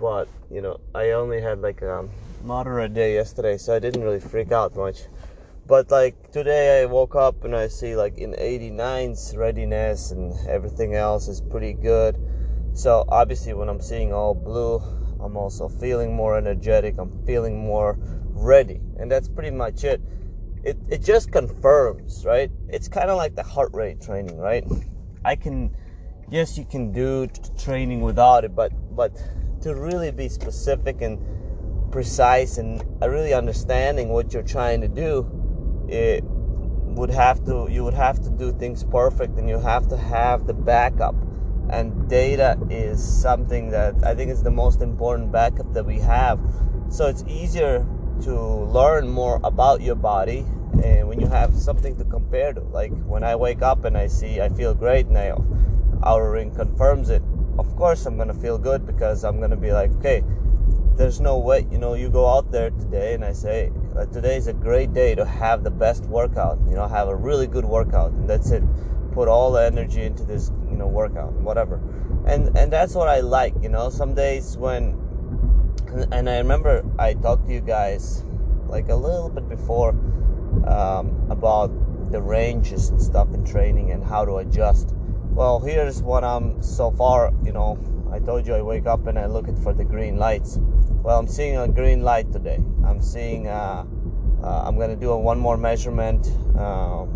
but 0.00 0.28
you 0.50 0.60
know 0.60 0.80
I 0.94 1.12
only 1.12 1.40
had 1.40 1.62
like 1.62 1.80
a 1.80 2.08
moderate 2.42 2.92
day 2.92 3.14
yesterday, 3.14 3.56
so 3.56 3.74
I 3.74 3.78
didn't 3.78 4.02
really 4.02 4.20
freak 4.20 4.52
out 4.52 4.76
much. 4.76 5.02
But 5.66 5.90
like 5.90 6.32
today, 6.32 6.82
I 6.82 6.86
woke 6.86 7.14
up 7.14 7.44
and 7.44 7.54
I 7.54 7.68
see 7.68 7.94
like 7.96 8.18
in 8.18 8.32
89's 8.32 9.36
readiness 9.36 10.10
and 10.10 10.34
everything 10.48 10.94
else 10.94 11.28
is 11.28 11.40
pretty 11.40 11.72
good. 11.72 12.18
So 12.74 13.04
obviously, 13.08 13.54
when 13.54 13.68
I'm 13.68 13.80
seeing 13.80 14.12
all 14.12 14.34
blue, 14.34 14.82
I'm 15.22 15.36
also 15.36 15.68
feeling 15.68 16.14
more 16.14 16.36
energetic. 16.36 16.96
I'm 16.98 17.10
feeling 17.24 17.58
more 17.58 17.96
ready, 18.34 18.80
and 18.98 19.10
that's 19.10 19.28
pretty 19.28 19.50
much 19.50 19.84
it 19.84 20.00
it, 20.64 20.76
it 20.88 21.02
just 21.02 21.32
confirms, 21.32 22.24
right? 22.24 22.50
It's 22.68 22.88
kind 22.88 23.10
of 23.10 23.16
like 23.16 23.34
the 23.34 23.42
heart 23.42 23.70
rate 23.72 24.00
training, 24.00 24.38
right? 24.38 24.64
I 25.24 25.36
can, 25.36 25.74
yes, 26.30 26.56
you 26.56 26.64
can 26.64 26.92
do 26.92 27.28
training 27.58 28.00
without 28.00 28.44
it, 28.44 28.54
but 28.54 28.72
but 28.94 29.12
to 29.62 29.74
really 29.74 30.10
be 30.10 30.28
specific 30.28 31.02
and 31.02 31.18
precise 31.92 32.58
and 32.58 32.82
really 33.00 33.34
understanding 33.34 34.08
what 34.08 34.32
you're 34.32 34.42
trying 34.42 34.80
to 34.80 34.88
do, 34.88 35.28
it 35.88 36.24
would 36.24 37.10
have 37.10 37.44
to 37.44 37.68
you 37.70 37.84
would 37.84 37.94
have 37.94 38.20
to 38.22 38.30
do 38.30 38.52
things 38.52 38.84
perfect, 38.84 39.38
and 39.38 39.48
you 39.48 39.58
have 39.58 39.88
to 39.88 39.96
have 39.96 40.46
the 40.46 40.54
backup. 40.54 41.14
And 41.70 42.08
data 42.08 42.58
is 42.70 43.02
something 43.02 43.70
that 43.70 43.94
I 44.04 44.14
think 44.14 44.30
is 44.30 44.42
the 44.42 44.50
most 44.50 44.82
important 44.82 45.32
backup 45.32 45.72
that 45.74 45.84
we 45.84 45.98
have. 46.00 46.40
So 46.90 47.06
it's 47.06 47.24
easier 47.26 47.86
to 48.22 48.38
learn 48.38 49.08
more 49.08 49.40
about 49.42 49.80
your 49.80 49.94
body 49.94 50.46
and 50.82 51.08
when 51.08 51.20
you 51.20 51.26
have 51.26 51.54
something 51.54 51.96
to 51.96 52.04
compare 52.04 52.52
to 52.52 52.60
like 52.60 52.92
when 53.04 53.24
i 53.24 53.34
wake 53.34 53.62
up 53.62 53.84
and 53.84 53.96
i 53.96 54.06
see 54.06 54.40
i 54.40 54.48
feel 54.48 54.74
great 54.74 55.08
now 55.08 55.44
Oura 56.02 56.32
ring 56.32 56.54
confirms 56.54 57.10
it 57.10 57.22
of 57.58 57.74
course 57.76 58.06
i'm 58.06 58.16
gonna 58.16 58.34
feel 58.34 58.58
good 58.58 58.86
because 58.86 59.24
i'm 59.24 59.40
gonna 59.40 59.56
be 59.56 59.72
like 59.72 59.90
okay 59.92 60.22
there's 60.96 61.20
no 61.20 61.38
way 61.38 61.66
you 61.70 61.78
know 61.78 61.94
you 61.94 62.08
go 62.08 62.28
out 62.28 62.50
there 62.50 62.70
today 62.70 63.14
and 63.14 63.24
i 63.24 63.32
say 63.32 63.70
today 64.12 64.36
is 64.36 64.46
a 64.46 64.52
great 64.52 64.92
day 64.92 65.14
to 65.14 65.24
have 65.24 65.64
the 65.64 65.70
best 65.70 66.04
workout 66.04 66.58
you 66.68 66.74
know 66.74 66.86
have 66.86 67.08
a 67.08 67.16
really 67.16 67.46
good 67.46 67.64
workout 67.64 68.12
and 68.12 68.28
that's 68.28 68.50
it 68.50 68.62
put 69.12 69.28
all 69.28 69.52
the 69.52 69.64
energy 69.64 70.02
into 70.02 70.22
this 70.22 70.50
workout 70.86 71.32
whatever 71.34 71.80
and 72.26 72.56
and 72.56 72.72
that's 72.72 72.94
what 72.94 73.08
i 73.08 73.20
like 73.20 73.54
you 73.62 73.68
know 73.68 73.90
some 73.90 74.14
days 74.14 74.56
when 74.56 74.98
and 76.10 76.28
I 76.28 76.38
remember 76.38 76.84
I 76.98 77.14
talked 77.14 77.46
to 77.46 77.52
you 77.52 77.60
guys 77.60 78.24
like 78.66 78.88
a 78.88 78.94
little 78.94 79.28
bit 79.28 79.48
before 79.48 79.90
um, 80.66 81.26
about 81.30 81.70
the 82.10 82.20
ranges 82.20 82.88
and 82.88 83.00
stuff 83.00 83.32
in 83.34 83.44
training 83.44 83.90
and 83.90 84.02
how 84.02 84.24
to 84.24 84.36
adjust. 84.36 84.94
Well, 85.30 85.60
here's 85.60 86.02
what 86.02 86.24
I'm 86.24 86.62
so 86.62 86.90
far. 86.90 87.32
You 87.44 87.52
know, 87.52 87.78
I 88.10 88.18
told 88.18 88.46
you 88.46 88.54
I 88.54 88.62
wake 88.62 88.86
up 88.86 89.06
and 89.06 89.18
I 89.18 89.26
look 89.26 89.46
for 89.62 89.72
the 89.72 89.84
green 89.84 90.16
lights. 90.16 90.58
Well, 91.02 91.18
I'm 91.18 91.28
seeing 91.28 91.56
a 91.56 91.68
green 91.68 92.02
light 92.02 92.32
today. 92.32 92.62
I'm 92.84 93.00
seeing. 93.00 93.48
Uh, 93.48 93.84
uh, 94.42 94.64
I'm 94.66 94.76
gonna 94.76 94.96
do 94.96 95.12
a 95.12 95.18
one 95.18 95.38
more 95.38 95.56
measurement. 95.56 96.26
Uh, 96.58 97.06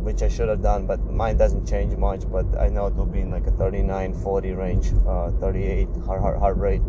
which 0.00 0.22
I 0.22 0.28
should 0.28 0.48
have 0.48 0.62
done, 0.62 0.86
but 0.86 1.04
mine 1.04 1.36
doesn't 1.36 1.66
change 1.66 1.96
much. 1.96 2.22
But 2.30 2.46
I 2.58 2.68
know 2.68 2.86
it 2.86 2.94
will 2.94 3.06
be 3.06 3.20
in 3.20 3.30
like 3.30 3.46
a 3.46 3.50
39, 3.52 4.14
40 4.14 4.52
range, 4.52 4.92
uh, 5.06 5.30
38 5.32 5.88
heart, 6.06 6.20
heart, 6.20 6.38
heart 6.38 6.56
rate. 6.56 6.82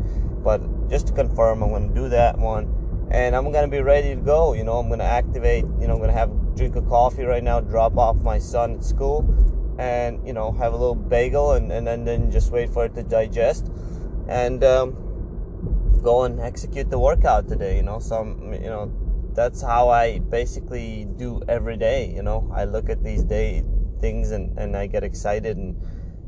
But 0.44 0.90
just 0.90 1.08
to 1.08 1.14
confirm, 1.14 1.64
I'm 1.64 1.70
going 1.70 1.90
to 1.90 1.96
do 1.96 2.10
that 2.10 2.38
one, 2.38 3.10
and 3.12 3.36
I'm 3.36 3.52
going 3.52 3.70
to 3.70 3.72
be 3.72 3.82
ready 3.82 4.16
to 4.16 4.22
go. 4.22 4.54
You 4.54 4.64
know, 4.64 4.78
I'm 4.78 4.88
going 4.88 5.00
to 5.00 5.06
activate. 5.06 5.66
You 5.80 5.88
know, 5.88 5.94
I'm 5.94 6.00
going 6.00 6.12
to 6.12 6.18
have 6.18 6.32
a 6.32 6.56
drink 6.56 6.76
of 6.76 6.88
coffee 6.88 7.24
right 7.24 7.44
now, 7.44 7.60
drop 7.60 7.98
off 7.98 8.18
my 8.18 8.40
son 8.40 8.76
at 8.76 8.84
school, 8.84 9.28
and 9.80 10.26
you 10.26 10.34
know, 10.34 10.52
have 10.54 10.74
a 10.74 10.78
little 10.78 10.96
bagel, 10.96 11.54
and 11.54 11.72
and, 11.72 11.88
and 11.88 12.08
then 12.08 12.32
just 12.32 12.52
wait 12.52 12.70
for 12.70 12.86
it 12.86 12.96
to 12.96 13.04
digest, 13.04 13.70
and 14.28 14.64
um, 14.64 14.96
go 16.04 16.24
and 16.24 16.40
execute 16.40 16.90
the 16.90 17.00
workout 17.00 17.48
today. 17.48 17.76
You 17.78 17.84
know, 17.84 18.00
some 18.00 18.54
you 18.54 18.70
know 18.70 18.92
that's 19.34 19.62
how 19.62 19.90
I 19.90 20.20
basically 20.20 21.08
do 21.18 21.42
every 21.48 21.78
day. 21.78 22.12
You 22.14 22.24
know, 22.24 22.52
I 22.54 22.66
look 22.66 22.90
at 22.90 23.04
these 23.04 23.24
day 23.24 23.64
things 24.00 24.32
and, 24.32 24.58
and 24.58 24.76
I 24.76 24.88
get 24.88 25.04
excited 25.04 25.58
and 25.58 25.76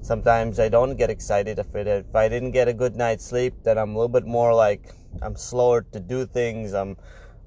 sometimes 0.02 0.60
I 0.60 0.70
don't 0.70 0.96
get 0.96 1.10
excited 1.10 1.60
if 1.60 1.74
it 1.76 1.88
if 1.88 2.16
I 2.16 2.28
didn't 2.28 2.52
get 2.52 2.68
a 2.68 2.74
good 2.74 2.96
night's 2.96 3.26
sleep 3.26 3.54
then 3.64 3.78
I'm 3.78 3.92
a 3.92 3.94
little 3.94 4.10
bit 4.10 4.26
more 4.26 4.54
like 4.54 4.92
I'm 5.22 5.36
slower 5.36 5.86
to 5.94 6.00
do 6.00 6.26
things 6.26 6.74
I'm 6.74 6.98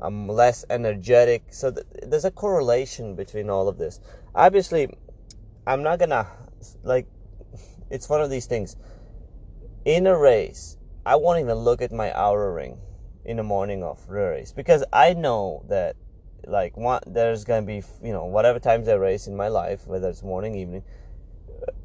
I'm 0.00 0.28
less 0.28 0.64
energetic 0.70 1.42
so 1.50 1.72
th- 1.72 1.86
there's 2.04 2.24
a 2.24 2.30
correlation 2.30 3.16
between 3.16 3.50
all 3.50 3.68
of 3.68 3.76
this 3.76 4.00
obviously 4.34 4.88
I'm 5.66 5.82
not 5.82 5.98
gonna 5.98 6.26
like 6.84 7.06
it's 7.90 8.08
one 8.08 8.20
of 8.20 8.30
these 8.30 8.46
things. 8.46 8.76
In 9.84 10.06
a 10.06 10.16
race, 10.16 10.76
I 11.04 11.16
won't 11.16 11.40
even 11.40 11.56
look 11.56 11.82
at 11.82 11.92
my 11.92 12.10
Oura 12.10 12.54
ring 12.54 12.78
in 13.24 13.36
the 13.36 13.42
morning 13.42 13.82
of 13.82 14.08
race 14.08 14.52
because 14.52 14.84
I 14.92 15.14
know 15.14 15.64
that 15.68 15.96
like 16.46 16.76
one, 16.76 17.00
there's 17.06 17.44
gonna 17.44 17.66
be 17.66 17.82
you 18.02 18.12
know 18.12 18.24
whatever 18.24 18.58
times 18.58 18.88
I 18.88 18.94
race 18.94 19.26
in 19.26 19.36
my 19.36 19.48
life, 19.48 19.86
whether 19.86 20.08
it's 20.08 20.22
morning, 20.22 20.54
evening, 20.54 20.82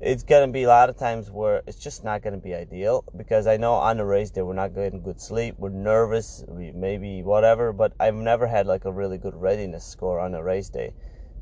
it's 0.01 0.24
gonna 0.24 0.51
be 0.51 0.63
a 0.63 0.67
lot 0.67 0.89
of 0.89 0.98
times 0.98 1.31
where 1.31 1.62
it's 1.67 1.79
just 1.79 2.03
not 2.03 2.22
gonna 2.22 2.38
be 2.38 2.53
ideal 2.53 3.03
because 3.15 3.48
I 3.48 3.58
know 3.58 3.74
on 3.74 3.98
the 3.98 4.05
race 4.05 4.31
day 4.31 4.41
we're 4.41 4.53
not 4.53 4.74
getting 4.75 5.01
good 5.01 5.19
sleep, 5.19 5.55
we're 5.58 5.69
nervous, 5.69 6.43
we 6.48 6.72
maybe 6.72 7.24
whatever, 7.24 7.72
but 7.74 7.93
I've 8.00 8.15
never 8.15 8.48
had 8.48 8.67
like 8.67 8.86
a 8.86 8.91
really 8.91 9.17
good 9.17 9.36
readiness 9.36 9.86
score 9.86 10.19
on 10.19 10.34
a 10.34 10.43
race 10.43 10.69
day. 10.69 10.93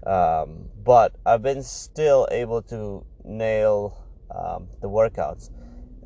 Um, 0.05 0.69
but 0.83 1.15
I've 1.25 1.41
been 1.41 1.63
still 1.63 2.27
able 2.31 2.61
to 2.63 3.03
nail 3.25 3.97
um, 4.33 4.69
the 4.81 4.89
workouts. 4.89 5.49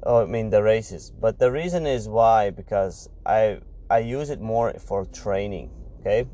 Oh, 0.04 0.24
I 0.24 0.26
mean 0.26 0.50
the 0.50 0.64
races. 0.64 1.12
But 1.20 1.40
the 1.40 1.52
reason 1.52 1.86
is 1.86 2.08
why 2.08 2.50
because 2.50 3.10
I 3.26 3.60
I 3.92 4.00
use 4.00 4.30
it 4.30 4.40
more 4.40 4.74
for 4.80 5.06
training. 5.06 5.70
Okay, 6.00 6.26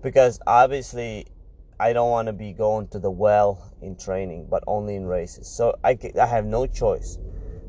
because 0.00 0.40
obviously 0.46 1.26
I 1.80 1.92
don't 1.92 2.10
want 2.10 2.26
to 2.26 2.32
be 2.32 2.52
going 2.52 2.88
to 2.88 2.98
the 2.98 3.10
well 3.10 3.74
in 3.82 3.96
training, 3.96 4.46
but 4.48 4.62
only 4.66 4.94
in 4.94 5.06
races. 5.06 5.48
So 5.48 5.74
I, 5.82 5.98
I 6.20 6.26
have 6.26 6.46
no 6.46 6.66
choice. 6.66 7.18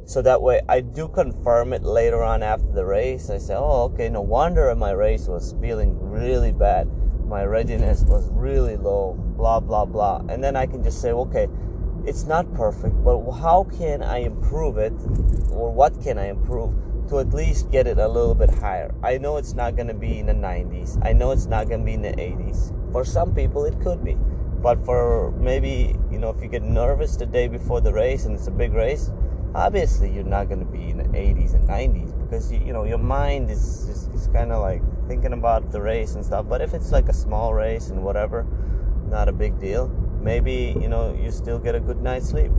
So 0.05 0.21
that 0.21 0.41
way 0.41 0.61
I 0.69 0.81
do 0.81 1.07
confirm 1.07 1.73
it 1.73 1.83
later 1.83 2.21
on 2.21 2.43
after 2.43 2.71
the 2.71 2.85
race. 2.85 3.29
I 3.29 3.37
say, 3.37 3.55
oh, 3.55 3.83
okay, 3.93 4.09
no 4.09 4.21
wonder 4.21 4.73
my 4.75 4.91
race 4.91 5.27
was 5.27 5.55
feeling 5.59 5.97
really 5.99 6.51
bad. 6.51 6.87
My 7.25 7.45
readiness 7.45 8.03
was 8.03 8.29
really 8.29 8.75
low, 8.75 9.13
blah, 9.37 9.59
blah, 9.59 9.85
blah. 9.85 10.21
And 10.29 10.43
then 10.43 10.55
I 10.55 10.65
can 10.65 10.83
just 10.83 11.01
say, 11.01 11.11
okay, 11.11 11.47
it's 12.05 12.25
not 12.25 12.53
perfect, 12.53 13.01
but 13.03 13.31
how 13.31 13.63
can 13.77 14.03
I 14.03 14.17
improve 14.17 14.77
it? 14.77 14.93
Or 15.51 15.71
what 15.71 16.01
can 16.03 16.17
I 16.17 16.27
improve? 16.27 16.73
To 17.11 17.19
at 17.19 17.33
least 17.33 17.69
get 17.71 17.87
it 17.87 17.97
a 17.97 18.07
little 18.07 18.33
bit 18.33 18.49
higher. 18.49 18.89
I 19.03 19.17
know 19.17 19.35
it's 19.35 19.53
not 19.53 19.75
going 19.75 19.89
to 19.89 19.93
be 19.93 20.19
in 20.19 20.27
the 20.27 20.33
90s. 20.33 20.97
I 21.05 21.11
know 21.11 21.31
it's 21.31 21.45
not 21.45 21.67
going 21.67 21.81
to 21.81 21.85
be 21.85 21.93
in 21.93 22.01
the 22.01 22.13
80s. 22.13 22.71
For 22.93 23.03
some 23.03 23.35
people, 23.35 23.65
it 23.65 23.77
could 23.81 24.01
be. 24.01 24.15
But 24.61 24.85
for 24.85 25.31
maybe, 25.31 25.93
you 26.09 26.19
know, 26.19 26.29
if 26.29 26.41
you 26.41 26.47
get 26.47 26.63
nervous 26.63 27.17
the 27.17 27.25
day 27.25 27.49
before 27.49 27.81
the 27.81 27.91
race 27.91 28.23
and 28.23 28.33
it's 28.33 28.47
a 28.47 28.51
big 28.51 28.71
race, 28.71 29.11
obviously 29.53 30.09
you're 30.09 30.23
not 30.23 30.47
going 30.47 30.61
to 30.61 30.65
be 30.65 30.89
in 30.89 30.99
the 30.99 31.03
80s 31.03 31.53
and 31.53 31.67
90s 31.67 32.17
because, 32.21 32.49
you, 32.49 32.59
you 32.59 32.71
know, 32.71 32.85
your 32.85 32.97
mind 32.97 33.51
is, 33.51 33.89
is, 33.89 34.07
is 34.15 34.29
kind 34.29 34.53
of 34.53 34.61
like 34.61 34.81
thinking 35.09 35.33
about 35.33 35.69
the 35.69 35.81
race 35.81 36.15
and 36.15 36.23
stuff. 36.23 36.45
But 36.47 36.61
if 36.61 36.73
it's 36.73 36.93
like 36.93 37.09
a 37.09 37.13
small 37.13 37.53
race 37.53 37.89
and 37.89 38.05
whatever, 38.05 38.47
not 39.09 39.27
a 39.27 39.33
big 39.33 39.59
deal. 39.59 39.89
Maybe, 40.21 40.77
you 40.79 40.87
know, 40.87 41.13
you 41.21 41.29
still 41.31 41.59
get 41.59 41.75
a 41.75 41.79
good 41.81 42.01
night's 42.01 42.29
sleep. 42.29 42.51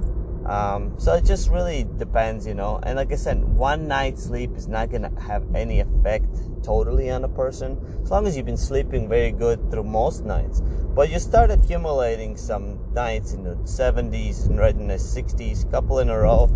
Um, 0.47 0.95
so 0.99 1.15
it 1.15 1.25
just 1.25 1.49
really 1.49 1.87
depends, 1.99 2.47
you 2.47 2.55
know. 2.55 2.81
And 2.83 2.97
like 2.97 3.13
I 3.13 3.17
said, 3.17 3.45
one 3.45 3.87
night's 3.87 4.25
sleep 4.25 4.57
is 4.57 4.67
not 4.67 4.91
gonna 4.91 5.13
have 5.21 5.45
any 5.55 5.81
effect 5.81 6.27
totally 6.63 7.11
on 7.11 7.25
a 7.25 7.29
person 7.29 7.79
as 8.03 8.11
long 8.11 8.27
as 8.27 8.37
you've 8.37 8.47
been 8.47 8.57
sleeping 8.57 9.09
very 9.09 9.33
good 9.33 9.71
through 9.71 9.85
most 9.85 10.25
nights. 10.25 10.61
But 10.95 11.11
you 11.11 11.19
start 11.19 11.51
accumulating 11.51 12.37
some 12.37 12.79
nights 12.93 13.33
in 13.33 13.45
the 13.45 13.57
70s 13.65 14.47
and 14.47 14.59
right 14.59 14.75
in 14.75 14.89
the 14.89 14.99
60s, 14.99 15.71
couple 15.71 16.01
in 16.01 16.11
a 16.11 16.19
row. 16.19 16.51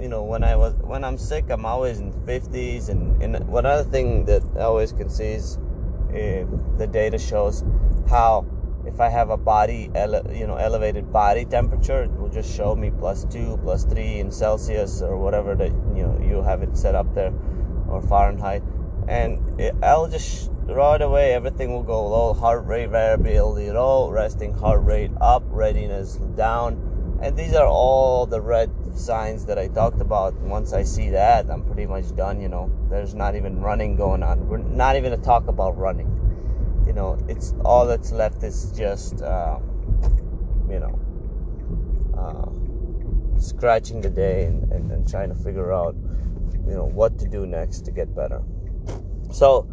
You 0.00 0.08
know, 0.08 0.22
when 0.22 0.44
I 0.44 0.54
was 0.54 0.74
when 0.74 1.02
I'm 1.02 1.18
sick, 1.18 1.46
I'm 1.50 1.64
always 1.64 1.98
in 1.98 2.10
the 2.10 2.18
50s. 2.18 2.88
And, 2.88 3.22
and 3.22 3.48
one 3.48 3.64
other 3.66 3.88
thing 3.88 4.26
that 4.26 4.42
I 4.56 4.62
always 4.62 4.92
can 4.92 5.08
see 5.08 5.32
is 5.32 5.58
uh, 6.10 6.44
the 6.76 6.86
data 6.86 7.18
shows 7.18 7.64
how 8.08 8.46
if 8.86 9.00
I 9.00 9.08
have 9.08 9.30
a 9.30 9.36
body, 9.36 9.90
ele- 9.94 10.30
you 10.32 10.46
know, 10.46 10.56
elevated 10.56 11.12
body 11.12 11.44
temperature, 11.44 12.06
just 12.34 12.54
show 12.54 12.74
me 12.74 12.90
plus 12.90 13.24
two, 13.24 13.58
plus 13.62 13.84
three 13.84 14.18
in 14.18 14.30
Celsius 14.30 15.00
or 15.00 15.16
whatever 15.16 15.54
that 15.54 15.70
you 15.94 16.02
know 16.02 16.18
you 16.20 16.42
have 16.42 16.62
it 16.62 16.76
set 16.76 16.94
up 16.94 17.14
there, 17.14 17.32
or 17.88 18.02
Fahrenheit, 18.02 18.62
and 19.08 19.60
it, 19.60 19.74
I'll 19.82 20.08
just 20.08 20.50
right 20.66 21.00
away 21.00 21.32
everything 21.32 21.72
will 21.72 21.82
go 21.82 22.06
low, 22.08 22.34
heart 22.34 22.66
rate 22.66 22.90
variability 22.90 23.70
low, 23.70 24.10
resting 24.10 24.52
heart 24.52 24.84
rate 24.84 25.12
up, 25.20 25.44
readiness 25.46 26.16
down, 26.36 27.18
and 27.22 27.36
these 27.36 27.54
are 27.54 27.66
all 27.66 28.26
the 28.26 28.40
red 28.40 28.70
signs 28.94 29.46
that 29.46 29.58
I 29.58 29.68
talked 29.68 30.00
about. 30.00 30.34
Once 30.40 30.72
I 30.72 30.82
see 30.82 31.10
that, 31.10 31.48
I'm 31.48 31.64
pretty 31.64 31.86
much 31.86 32.14
done. 32.16 32.40
You 32.40 32.48
know, 32.48 32.70
there's 32.90 33.14
not 33.14 33.36
even 33.36 33.60
running 33.60 33.96
going 33.96 34.22
on. 34.22 34.48
We're 34.48 34.58
not 34.58 34.96
even 34.96 35.12
to 35.12 35.18
talk 35.18 35.46
about 35.46 35.78
running 35.78 36.10
you 36.86 36.92
know, 36.92 37.18
it's 37.28 37.54
all 37.64 37.86
that's 37.86 38.12
left 38.12 38.42
is 38.42 38.72
just, 38.76 39.22
uh, 39.22 39.58
you 40.68 40.78
know, 40.80 40.98
scratching 43.44 44.00
the 44.00 44.10
day 44.10 44.44
and, 44.44 44.70
and, 44.72 44.90
and, 44.90 45.08
trying 45.08 45.28
to 45.28 45.34
figure 45.34 45.72
out, 45.72 45.94
you 46.66 46.74
know, 46.74 46.84
what 46.84 47.18
to 47.18 47.28
do 47.28 47.46
next 47.46 47.84
to 47.86 47.90
get 47.90 48.14
better. 48.14 48.42
So, 49.32 49.68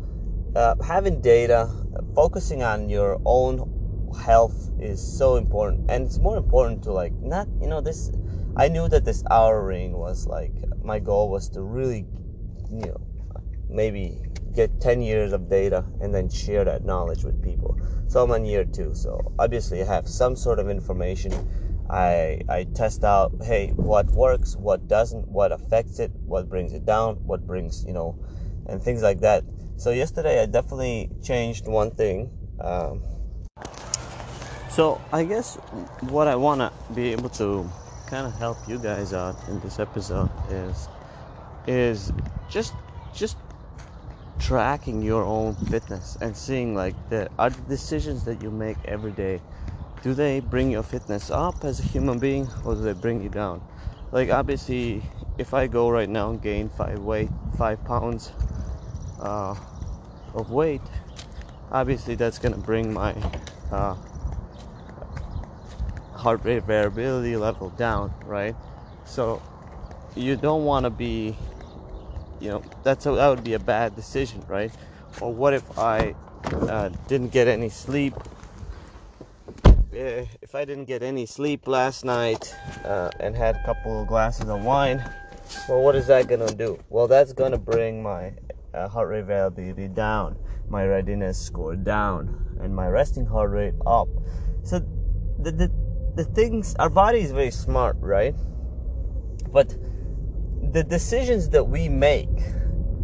uh, 0.55 0.75
having 0.85 1.21
data, 1.21 1.69
focusing 2.15 2.63
on 2.63 2.89
your 2.89 3.21
own 3.25 4.11
health 4.23 4.69
is 4.79 5.01
so 5.01 5.37
important, 5.37 5.89
and 5.89 6.05
it's 6.05 6.19
more 6.19 6.37
important 6.37 6.83
to 6.83 6.91
like 6.91 7.13
not, 7.21 7.47
you 7.61 7.67
know, 7.67 7.81
this. 7.81 8.11
I 8.57 8.67
knew 8.67 8.89
that 8.89 9.05
this 9.05 9.23
Oura 9.23 9.65
ring 9.65 9.93
was 9.93 10.27
like 10.27 10.51
my 10.83 10.99
goal 10.99 11.29
was 11.29 11.47
to 11.49 11.61
really, 11.61 12.05
you 12.69 12.85
know, 12.85 13.01
maybe 13.69 14.19
get 14.53 14.81
10 14.81 15.01
years 15.01 15.31
of 15.33 15.49
data 15.49 15.85
and 16.01 16.13
then 16.13 16.29
share 16.29 16.65
that 16.65 16.83
knowledge 16.83 17.23
with 17.23 17.41
people. 17.41 17.77
So 18.07 18.21
I'm 18.23 18.31
on 18.31 18.43
year 18.45 18.65
two. 18.65 18.93
So 18.93 19.33
obviously 19.39 19.81
I 19.81 19.85
have 19.85 20.07
some 20.07 20.35
sort 20.35 20.59
of 20.59 20.69
information. 20.69 21.31
I, 21.91 22.41
I 22.47 22.63
test 22.73 23.03
out, 23.03 23.33
hey, 23.43 23.71
what 23.75 24.09
works, 24.11 24.55
what 24.55 24.87
doesn't, 24.87 25.27
what 25.27 25.51
affects 25.51 25.99
it, 25.99 26.11
what 26.25 26.47
brings 26.47 26.71
it 26.71 26.85
down, 26.85 27.15
what 27.25 27.45
brings, 27.45 27.83
you 27.85 27.91
know, 27.91 28.17
and 28.67 28.81
things 28.81 29.03
like 29.03 29.19
that. 29.19 29.43
So 29.75 29.91
yesterday 29.91 30.41
I 30.41 30.45
definitely 30.45 31.09
changed 31.21 31.67
one 31.67 31.91
thing. 31.91 32.31
Um, 32.61 33.03
so 34.69 35.01
I 35.11 35.25
guess 35.25 35.57
what 36.07 36.29
I 36.29 36.35
want 36.37 36.61
to 36.61 36.71
be 36.93 37.11
able 37.11 37.29
to 37.31 37.69
kind 38.07 38.25
of 38.25 38.33
help 38.35 38.57
you 38.69 38.79
guys 38.79 39.11
out 39.11 39.35
in 39.49 39.59
this 39.59 39.79
episode 39.79 40.29
is 40.49 40.87
is 41.67 42.11
just 42.49 42.73
just 43.13 43.37
tracking 44.39 45.01
your 45.01 45.23
own 45.23 45.55
fitness 45.55 46.17
and 46.21 46.35
seeing 46.35 46.73
like 46.73 46.95
the 47.09 47.29
are 47.37 47.49
the 47.49 47.61
decisions 47.63 48.23
that 48.25 48.41
you 48.41 48.49
make 48.49 48.77
every 48.85 49.11
day 49.11 49.41
do 50.03 50.13
they 50.13 50.39
bring 50.39 50.71
your 50.71 50.83
fitness 50.83 51.29
up 51.29 51.63
as 51.63 51.79
a 51.79 51.83
human 51.83 52.17
being 52.17 52.47
or 52.65 52.75
do 52.75 52.81
they 52.81 52.93
bring 52.93 53.21
you 53.21 53.29
down? 53.29 53.61
Like 54.11 54.29
obviously 54.29 55.03
if 55.37 55.53
i 55.53 55.65
go 55.65 55.89
right 55.89 56.09
now 56.09 56.29
and 56.29 56.41
gain 56.41 56.69
five 56.69 56.99
weight 56.99 57.29
five 57.57 57.83
pounds 57.85 58.31
uh, 59.21 59.55
of 60.33 60.51
weight 60.51 60.81
obviously 61.71 62.15
that's 62.15 62.37
gonna 62.37 62.57
bring 62.57 62.93
my 62.93 63.13
uh, 63.71 63.95
heart 66.13 66.43
rate 66.43 66.63
variability 66.63 67.35
level 67.35 67.69
down 67.71 68.13
right? 68.25 68.55
So 69.05 69.41
you 70.15 70.35
don't 70.35 70.65
want 70.65 70.83
to 70.85 70.89
be 70.89 71.35
you 72.39 72.49
know 72.49 72.63
that's 72.83 73.05
a, 73.05 73.11
that 73.11 73.27
would 73.29 73.43
be 73.43 73.53
a 73.53 73.59
bad 73.59 73.95
decision 73.95 74.43
right? 74.47 74.71
Or 75.21 75.33
what 75.33 75.53
if 75.53 75.77
i 75.77 76.15
uh, 76.43 76.89
didn't 77.07 77.29
get 77.29 77.47
any 77.47 77.69
sleep 77.69 78.15
if 80.41 80.55
i 80.55 80.65
didn't 80.65 80.85
get 80.85 81.03
any 81.03 81.25
sleep 81.25 81.67
last 81.67 82.05
night 82.05 82.55
uh, 82.85 83.09
and 83.19 83.35
had 83.35 83.55
a 83.55 83.63
couple 83.65 84.01
of 84.01 84.07
glasses 84.07 84.49
of 84.49 84.63
wine 84.63 85.03
well 85.67 85.81
what 85.81 85.95
is 85.95 86.07
that 86.07 86.27
gonna 86.27 86.53
do? 86.53 86.79
Well 86.89 87.07
that's 87.07 87.33
gonna 87.33 87.57
bring 87.57 88.01
my 88.01 88.33
uh, 88.73 88.87
heart 88.87 89.09
rate 89.09 89.25
variability 89.25 89.87
down 89.87 90.37
my 90.69 90.85
readiness 90.85 91.37
score 91.37 91.75
down 91.75 92.57
and 92.61 92.73
my 92.73 92.87
resting 92.87 93.25
heart 93.25 93.51
rate 93.51 93.73
up. 93.85 94.07
So 94.63 94.79
the, 95.39 95.51
the 95.51 95.71
the 96.15 96.23
things 96.23 96.75
our 96.75 96.89
body 96.89 97.19
is 97.19 97.31
very 97.31 97.51
smart 97.51 97.97
right? 97.99 98.35
But 99.51 99.75
the 100.71 100.83
decisions 100.83 101.49
that 101.49 101.63
we 101.63 101.89
make 101.89 102.29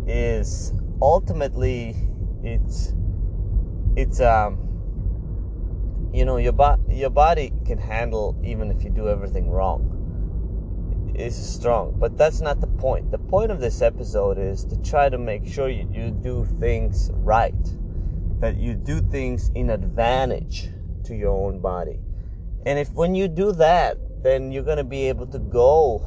is 0.07 0.71
ultimately 1.01 1.95
it's 2.43 2.93
it's 3.97 4.21
um 4.21 4.66
you 6.17 6.25
know 6.25 6.37
your 6.37 6.51
body 6.51 6.81
your 6.89 7.11
body 7.11 7.53
can 7.63 7.77
handle 7.77 8.35
even 8.43 8.71
if 8.71 8.83
you 8.83 8.89
do 8.89 9.07
everything 9.07 9.51
wrong. 9.51 9.93
Is 11.13 11.35
strong 11.35 11.95
but 11.99 12.17
that's 12.17 12.41
not 12.41 12.59
the 12.59 12.67
point. 12.67 13.11
The 13.11 13.19
point 13.19 13.51
of 13.51 13.59
this 13.59 13.83
episode 13.83 14.39
is 14.39 14.65
to 14.65 14.77
try 14.81 15.09
to 15.09 15.17
make 15.19 15.45
sure 15.45 15.69
you, 15.69 15.87
you 15.91 16.09
do 16.09 16.45
things 16.59 17.11
right 17.13 17.53
that 18.39 18.57
you 18.57 18.73
do 18.73 18.99
things 18.99 19.51
in 19.53 19.69
advantage 19.69 20.69
to 21.05 21.15
your 21.15 21.33
own 21.33 21.59
body. 21.59 21.99
And 22.65 22.79
if 22.79 22.91
when 22.93 23.13
you 23.13 23.27
do 23.27 23.51
that 23.53 23.97
then 24.23 24.51
you're 24.51 24.63
going 24.63 24.77
to 24.77 24.83
be 24.83 25.07
able 25.09 25.27
to 25.27 25.39
go 25.39 26.01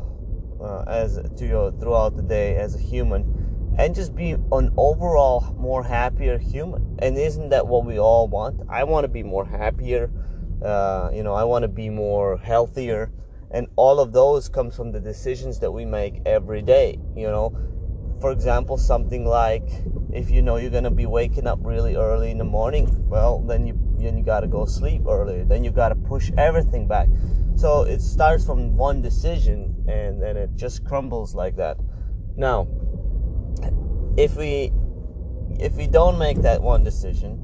uh, 0.60 0.82
as 0.88 1.20
to 1.36 1.46
your 1.46 1.70
throughout 1.78 2.16
the 2.16 2.22
day 2.22 2.56
as 2.56 2.74
a 2.74 2.78
human 2.78 3.39
and 3.78 3.94
just 3.94 4.14
be 4.14 4.32
an 4.32 4.72
overall 4.76 5.54
more 5.58 5.82
happier 5.82 6.38
human. 6.38 6.98
And 7.00 7.16
isn't 7.16 7.50
that 7.50 7.66
what 7.66 7.84
we 7.84 7.98
all 7.98 8.28
want? 8.28 8.60
I 8.68 8.84
want 8.84 9.04
to 9.04 9.08
be 9.08 9.22
more 9.22 9.44
happier 9.44 10.10
uh, 10.64 11.10
you 11.12 11.22
know 11.22 11.32
i 11.32 11.44
want 11.44 11.62
to 11.62 11.68
be 11.68 11.88
more 11.88 12.36
healthier. 12.38 13.10
And 13.52 13.66
all 13.74 13.98
of 13.98 14.12
those 14.12 14.48
comes 14.48 14.76
from 14.76 14.92
the 14.92 15.00
decisions 15.00 15.58
that 15.58 15.72
we 15.72 15.84
make 15.84 16.22
every 16.24 16.62
day 16.62 16.98
you 17.16 17.26
know? 17.26 17.56
For 18.20 18.30
example 18.30 18.76
something 18.76 19.24
like 19.24 19.68
if 20.12 20.30
you 20.30 20.42
know 20.42 20.56
you're 20.56 20.70
to 20.70 20.90
be 20.90 21.06
waking 21.06 21.46
up 21.46 21.58
really 21.62 21.96
early 21.96 22.30
in 22.30 22.38
the 22.38 22.44
morning 22.44 23.08
well 23.08 23.40
then 23.40 23.66
you 23.66 23.78
then 23.98 24.16
you 24.16 24.24
got 24.24 24.40
to 24.40 24.46
go 24.46 24.64
sleep 24.64 25.02
earlier. 25.06 25.44
Then 25.44 25.64
you 25.64 25.70
got 25.70 25.90
to 25.90 25.94
push 25.94 26.30
everything 26.38 26.86
back. 26.86 27.08
So 27.56 27.82
it 27.82 28.00
starts 28.00 28.44
from 28.46 28.76
one 28.76 29.02
decision 29.02 29.74
and 29.88 30.22
then 30.22 30.36
it 30.36 30.56
just 30.56 30.84
crumbles 30.84 31.34
like 31.34 31.56
that. 31.56 31.76
Now 32.36 32.68
if 34.16 34.36
we 34.36 34.72
if 35.58 35.74
we 35.74 35.86
don't 35.86 36.18
make 36.18 36.38
that 36.42 36.62
one 36.62 36.84
decision 36.84 37.38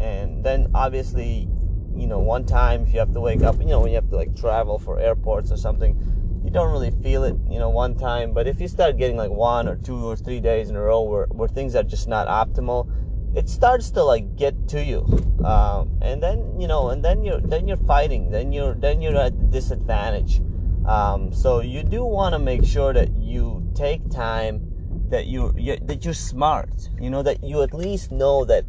and 0.00 0.44
then 0.44 0.68
obviously 0.74 1.48
you 1.96 2.06
know 2.06 2.18
one 2.18 2.44
time 2.44 2.82
if 2.82 2.92
you 2.92 2.98
have 2.98 3.12
to 3.12 3.20
wake 3.20 3.42
up 3.42 3.58
you 3.60 3.66
know 3.66 3.80
when 3.80 3.90
you 3.90 3.96
have 3.96 4.08
to 4.08 4.16
like 4.16 4.34
travel 4.36 4.78
for 4.78 4.98
airports 4.98 5.50
or 5.50 5.56
something 5.56 5.98
you 6.44 6.50
don't 6.50 6.72
really 6.72 6.90
feel 7.02 7.24
it 7.24 7.36
you 7.50 7.58
know 7.58 7.68
one 7.68 7.94
time. 7.94 8.32
But 8.32 8.46
if 8.46 8.60
you 8.60 8.68
start 8.68 8.96
getting 8.96 9.16
like 9.16 9.30
one 9.30 9.68
or 9.68 9.76
two 9.76 10.06
or 10.06 10.16
three 10.16 10.40
days 10.40 10.70
in 10.70 10.76
a 10.76 10.80
row 10.80 11.02
where, 11.02 11.26
where 11.26 11.48
things 11.48 11.74
are 11.74 11.82
just 11.82 12.08
not 12.08 12.26
optimal 12.26 12.90
it 13.36 13.48
starts 13.48 13.90
to 13.90 14.02
like 14.02 14.36
get 14.36 14.68
to 14.68 14.82
you. 14.82 15.00
Um, 15.44 15.98
and 16.00 16.22
then 16.22 16.58
you 16.60 16.66
know 16.66 16.88
and 16.88 17.04
then 17.04 17.22
you're 17.22 17.40
then 17.40 17.68
you're 17.68 17.76
fighting 17.76 18.30
then 18.30 18.52
you're 18.52 18.74
then 18.74 19.02
you're 19.02 19.16
at 19.16 19.50
disadvantage. 19.50 20.40
Um, 20.86 21.32
so 21.32 21.60
you 21.60 21.82
do 21.82 22.04
want 22.04 22.32
to 22.32 22.38
make 22.38 22.64
sure 22.64 22.94
that 22.94 23.14
you 23.14 23.70
take 23.74 24.08
time 24.10 24.67
that 25.10 25.26
you 25.26 25.52
that 25.82 26.04
you're 26.04 26.14
smart 26.14 26.90
you 27.00 27.10
know 27.10 27.22
that 27.22 27.42
you 27.42 27.62
at 27.62 27.72
least 27.74 28.12
know 28.12 28.44
that 28.44 28.64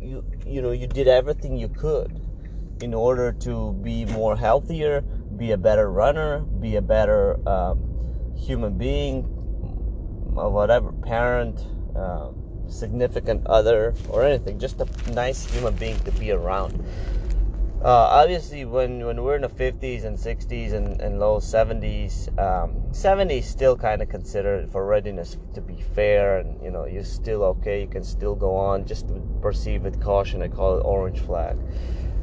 you 0.00 0.24
you 0.46 0.62
know 0.62 0.70
you 0.72 0.86
did 0.86 1.06
everything 1.06 1.56
you 1.56 1.68
could 1.68 2.20
in 2.82 2.94
order 2.94 3.32
to 3.32 3.72
be 3.82 4.04
more 4.06 4.36
healthier, 4.36 5.02
be 5.36 5.52
a 5.52 5.56
better 5.56 5.90
runner, 5.90 6.40
be 6.40 6.76
a 6.76 6.82
better 6.82 7.36
um, 7.48 7.78
human 8.36 8.76
being, 8.78 9.22
whatever, 10.32 10.92
parent, 10.92 11.60
uh, 11.94 12.30
significant 12.68 13.46
other, 13.46 13.94
or 14.08 14.24
anything. 14.24 14.58
Just 14.58 14.80
a 14.80 14.88
nice 15.12 15.44
human 15.52 15.74
being 15.76 15.98
to 16.00 16.12
be 16.12 16.30
around. 16.30 16.84
Uh, 17.82 17.88
obviously, 17.88 18.66
when, 18.66 19.06
when 19.06 19.22
we're 19.22 19.36
in 19.36 19.42
the 19.42 19.48
50s 19.48 20.04
and 20.04 20.18
60s 20.18 20.74
and, 20.74 21.00
and 21.00 21.18
low 21.18 21.38
70s, 21.38 22.28
um, 22.38 22.74
70s 22.90 23.44
still 23.44 23.74
kind 23.74 24.02
of 24.02 24.08
considered 24.10 24.70
for 24.70 24.84
readiness 24.84 25.38
to 25.54 25.62
be 25.62 25.80
fair, 25.94 26.40
and 26.40 26.62
you 26.62 26.70
know 26.70 26.84
you're 26.84 27.04
still 27.04 27.42
okay. 27.42 27.80
You 27.80 27.88
can 27.88 28.04
still 28.04 28.34
go 28.34 28.54
on. 28.54 28.84
Just 28.84 29.06
proceed 29.40 29.82
with 29.82 29.98
caution. 30.02 30.42
I 30.42 30.48
call 30.48 30.78
it 30.78 30.82
orange 30.82 31.20
flag 31.20 31.56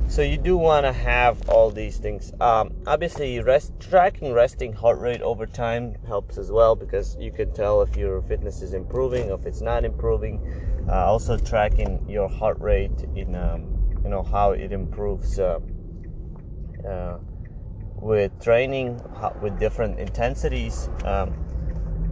so 0.09 0.21
you 0.21 0.37
do 0.37 0.55
want 0.55 0.85
to 0.85 0.93
have 0.93 1.49
all 1.49 1.69
these 1.69 1.97
things 1.97 2.31
um, 2.39 2.71
obviously 2.87 3.41
rest 3.41 3.73
tracking 3.79 4.31
resting 4.31 4.71
heart 4.71 4.99
rate 4.99 5.21
over 5.21 5.45
time 5.45 5.95
helps 6.07 6.37
as 6.37 6.49
well 6.49 6.75
because 6.75 7.17
you 7.19 7.29
can 7.29 7.51
tell 7.53 7.81
if 7.81 7.95
your 7.97 8.21
fitness 8.21 8.61
is 8.61 8.73
improving 8.73 9.29
or 9.29 9.37
if 9.37 9.45
it's 9.45 9.61
not 9.61 9.83
improving 9.83 10.39
uh, 10.87 10.93
also 10.93 11.37
tracking 11.37 12.03
your 12.07 12.29
heart 12.29 12.57
rate 12.61 13.05
in 13.15 13.35
um, 13.35 13.76
you 14.07 14.11
know 14.11 14.23
how 14.23 14.51
it 14.51 14.71
improves 14.71 15.37
uh, 15.37 15.59
uh, 16.89 17.17
with 17.95 18.31
training 18.41 19.01
with 19.41 19.59
different 19.59 19.99
intensities 19.99 20.89
um, 21.03 21.33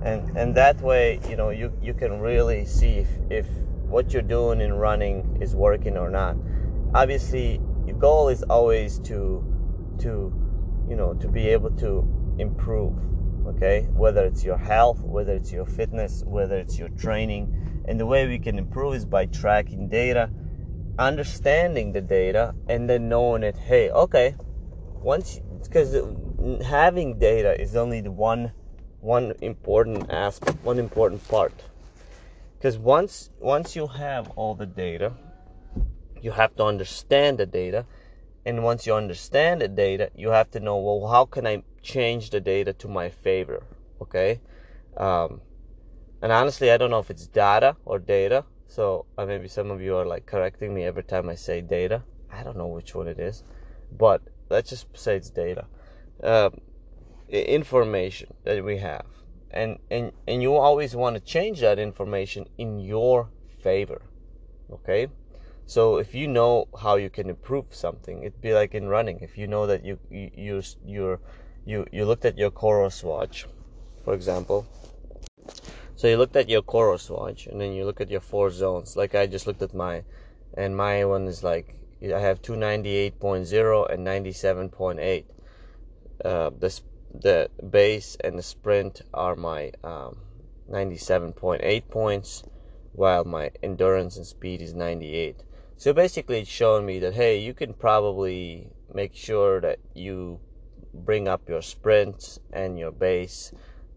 and 0.04 0.38
and 0.38 0.54
that 0.54 0.82
way 0.82 1.22
you 1.30 1.38
know 1.38 1.52
you 1.52 1.72
you 1.82 1.94
can 1.94 2.20
really 2.20 2.66
see 2.66 2.98
if, 2.98 3.08
if 3.30 3.48
what 3.88 4.12
you're 4.12 4.30
doing 4.38 4.60
in 4.60 4.74
running 4.74 5.38
is 5.42 5.56
working 5.56 5.96
or 5.96 6.10
not. 6.10 6.36
Obviously 6.94 7.62
your 7.88 7.96
goal 7.98 8.28
is 8.28 8.44
always 8.44 9.00
to 9.00 9.18
to 10.00 10.10
you 10.90 10.98
know 10.98 11.14
to 11.14 11.30
be 11.30 11.48
able 11.48 11.72
to 11.78 11.90
improve 12.40 12.94
okay? 13.48 13.88
Whether 13.94 14.26
it's 14.26 14.44
your 14.44 14.58
health 14.58 15.00
whether 15.00 15.34
it's 15.34 15.54
your 15.54 15.66
fitness 15.66 16.24
whether 16.26 16.58
it's 16.58 16.78
your 16.78 16.90
training. 16.90 17.56
And 17.88 17.98
the 17.98 18.06
way 18.06 18.28
we 18.28 18.38
can 18.38 18.58
improve 18.58 18.96
is 18.96 19.06
by 19.06 19.28
tracking 19.28 19.88
data 19.88 20.30
understanding 20.98 21.92
the 21.92 22.02
data 22.02 22.56
and 22.70 22.90
then 22.90 23.10
knowing 23.10 23.44
it 23.44 23.58
hey 23.58 23.90
okay 23.92 24.36
once 25.02 25.42
because 25.64 25.96
having 26.64 27.20
data 27.20 27.60
is 27.60 27.76
only 27.76 28.02
the 28.02 28.12
one 28.12 28.52
one 29.02 29.34
important 29.42 30.12
aspect 30.12 30.58
one 30.64 30.80
important 30.80 31.26
part. 31.28 31.54
Because 32.58 32.78
once 32.78 33.30
once 33.40 33.76
you 33.76 33.88
have 33.88 34.32
all 34.32 34.56
the 34.56 34.66
data 34.66 35.14
you 36.22 36.32
have 36.32 36.56
to 36.56 36.64
understand 36.64 37.38
the 37.38 37.46
data 37.46 37.86
and 38.46 38.64
once 38.64 38.88
you 38.88 38.94
understand 38.96 39.62
the 39.62 39.68
data 39.68 40.10
you 40.16 40.30
have 40.30 40.50
to 40.52 40.60
know 40.60 40.78
well 40.78 41.08
how 41.08 41.26
can 41.26 41.46
i 41.46 41.62
change 41.84 42.32
the 42.32 42.40
data 42.40 42.74
to 42.74 42.88
my 42.88 43.10
favor 43.10 43.62
okay? 44.02 44.40
Um, 44.98 45.42
and 46.22 46.32
honestly 46.32 46.72
i 46.72 46.78
don't 46.78 46.90
know 46.90 47.00
if 47.00 47.12
it's 47.12 47.28
data 47.28 47.76
or 47.86 48.00
data 48.00 48.44
so 48.68 49.06
uh, 49.18 49.26
maybe 49.26 49.48
some 49.48 49.72
of 49.72 49.82
you 49.82 49.96
are 49.96 50.06
like 50.06 50.26
correcting 50.26 50.74
me 50.74 50.84
every 50.84 51.04
time 51.04 51.30
i 51.30 51.36
say 51.36 51.62
data 51.62 52.04
i 52.32 52.44
don't 52.44 52.58
know 52.58 52.68
which 52.68 52.96
one 52.96 53.08
it 53.08 53.20
is 53.20 53.44
but 53.98 54.22
let's 54.50 54.70
just 54.70 54.88
say 54.98 55.16
it's 55.16 55.30
data 55.30 55.66
um, 56.24 56.58
information 57.30 58.34
that 58.44 58.64
we 58.64 58.78
have 58.78 59.06
and 59.52 59.78
and 59.90 60.12
and 60.28 60.42
you 60.42 60.56
always 60.56 60.96
want 60.96 61.16
to 61.16 61.20
change 61.20 61.60
that 61.62 61.80
information 61.80 62.46
in 62.58 62.80
your 62.80 63.30
favor 63.62 64.02
okay 64.72 65.08
so 65.68 65.98
if 65.98 66.14
you 66.14 66.28
know 66.28 66.68
how 66.80 66.96
you 66.96 67.10
can 67.10 67.28
improve 67.30 67.74
something, 67.74 68.20
it'd 68.22 68.40
be 68.40 68.54
like 68.54 68.76
in 68.76 68.88
running. 68.88 69.20
If 69.22 69.36
you 69.38 69.48
know 69.48 69.66
that 69.66 69.84
you 69.84 69.98
you 70.12 70.30
you 70.36 70.62
you 70.86 71.20
you, 71.66 71.86
you 71.92 72.06
looked 72.06 72.26
at 72.26 72.38
your 72.38 72.52
Coros 72.52 73.04
watch, 73.04 73.48
for 74.04 74.14
example. 74.14 74.68
So 75.98 76.08
you 76.10 76.18
looked 76.18 76.36
at 76.36 76.50
your 76.50 76.62
Coros 76.62 77.10
watch, 77.10 77.48
and 77.48 77.62
then 77.62 77.72
you 77.72 77.86
look 77.86 78.02
at 78.02 78.12
your 78.12 78.20
four 78.20 78.50
zones. 78.52 78.98
Like 78.98 79.16
I 79.16 79.28
just 79.28 79.48
looked 79.48 79.62
at 79.62 79.74
my, 79.74 80.04
and 80.54 80.76
my 80.76 81.06
one 81.06 81.26
is 81.26 81.42
like 81.42 81.74
I 82.04 82.20
have 82.20 82.42
298.0 82.42 83.94
and 83.94 84.06
97.8. 84.06 85.24
Uh, 86.24 86.50
the 86.60 86.82
the 87.14 87.50
base 87.70 88.18
and 88.22 88.38
the 88.38 88.44
sprint 88.44 89.04
are 89.14 89.38
my 89.38 89.72
um, 89.86 90.18
97.8 90.70 91.88
points, 91.88 92.44
while 92.92 93.24
my 93.24 93.52
endurance 93.64 94.18
and 94.18 94.28
speed 94.28 94.62
is 94.62 94.74
98. 94.74 95.44
So 95.78 95.94
basically, 95.94 96.40
it's 96.42 96.50
showing 96.50 96.86
me 96.86 97.00
that 97.00 97.14
hey, 97.14 97.40
you 97.40 97.54
can 97.54 97.74
probably 97.74 98.70
make 98.94 99.16
sure 99.16 99.62
that 99.62 99.80
you 99.94 100.42
bring 100.94 101.30
up 101.30 101.48
your 101.48 101.62
sprints 101.62 102.38
and 102.52 102.78
your 102.78 102.92
base 102.92 103.54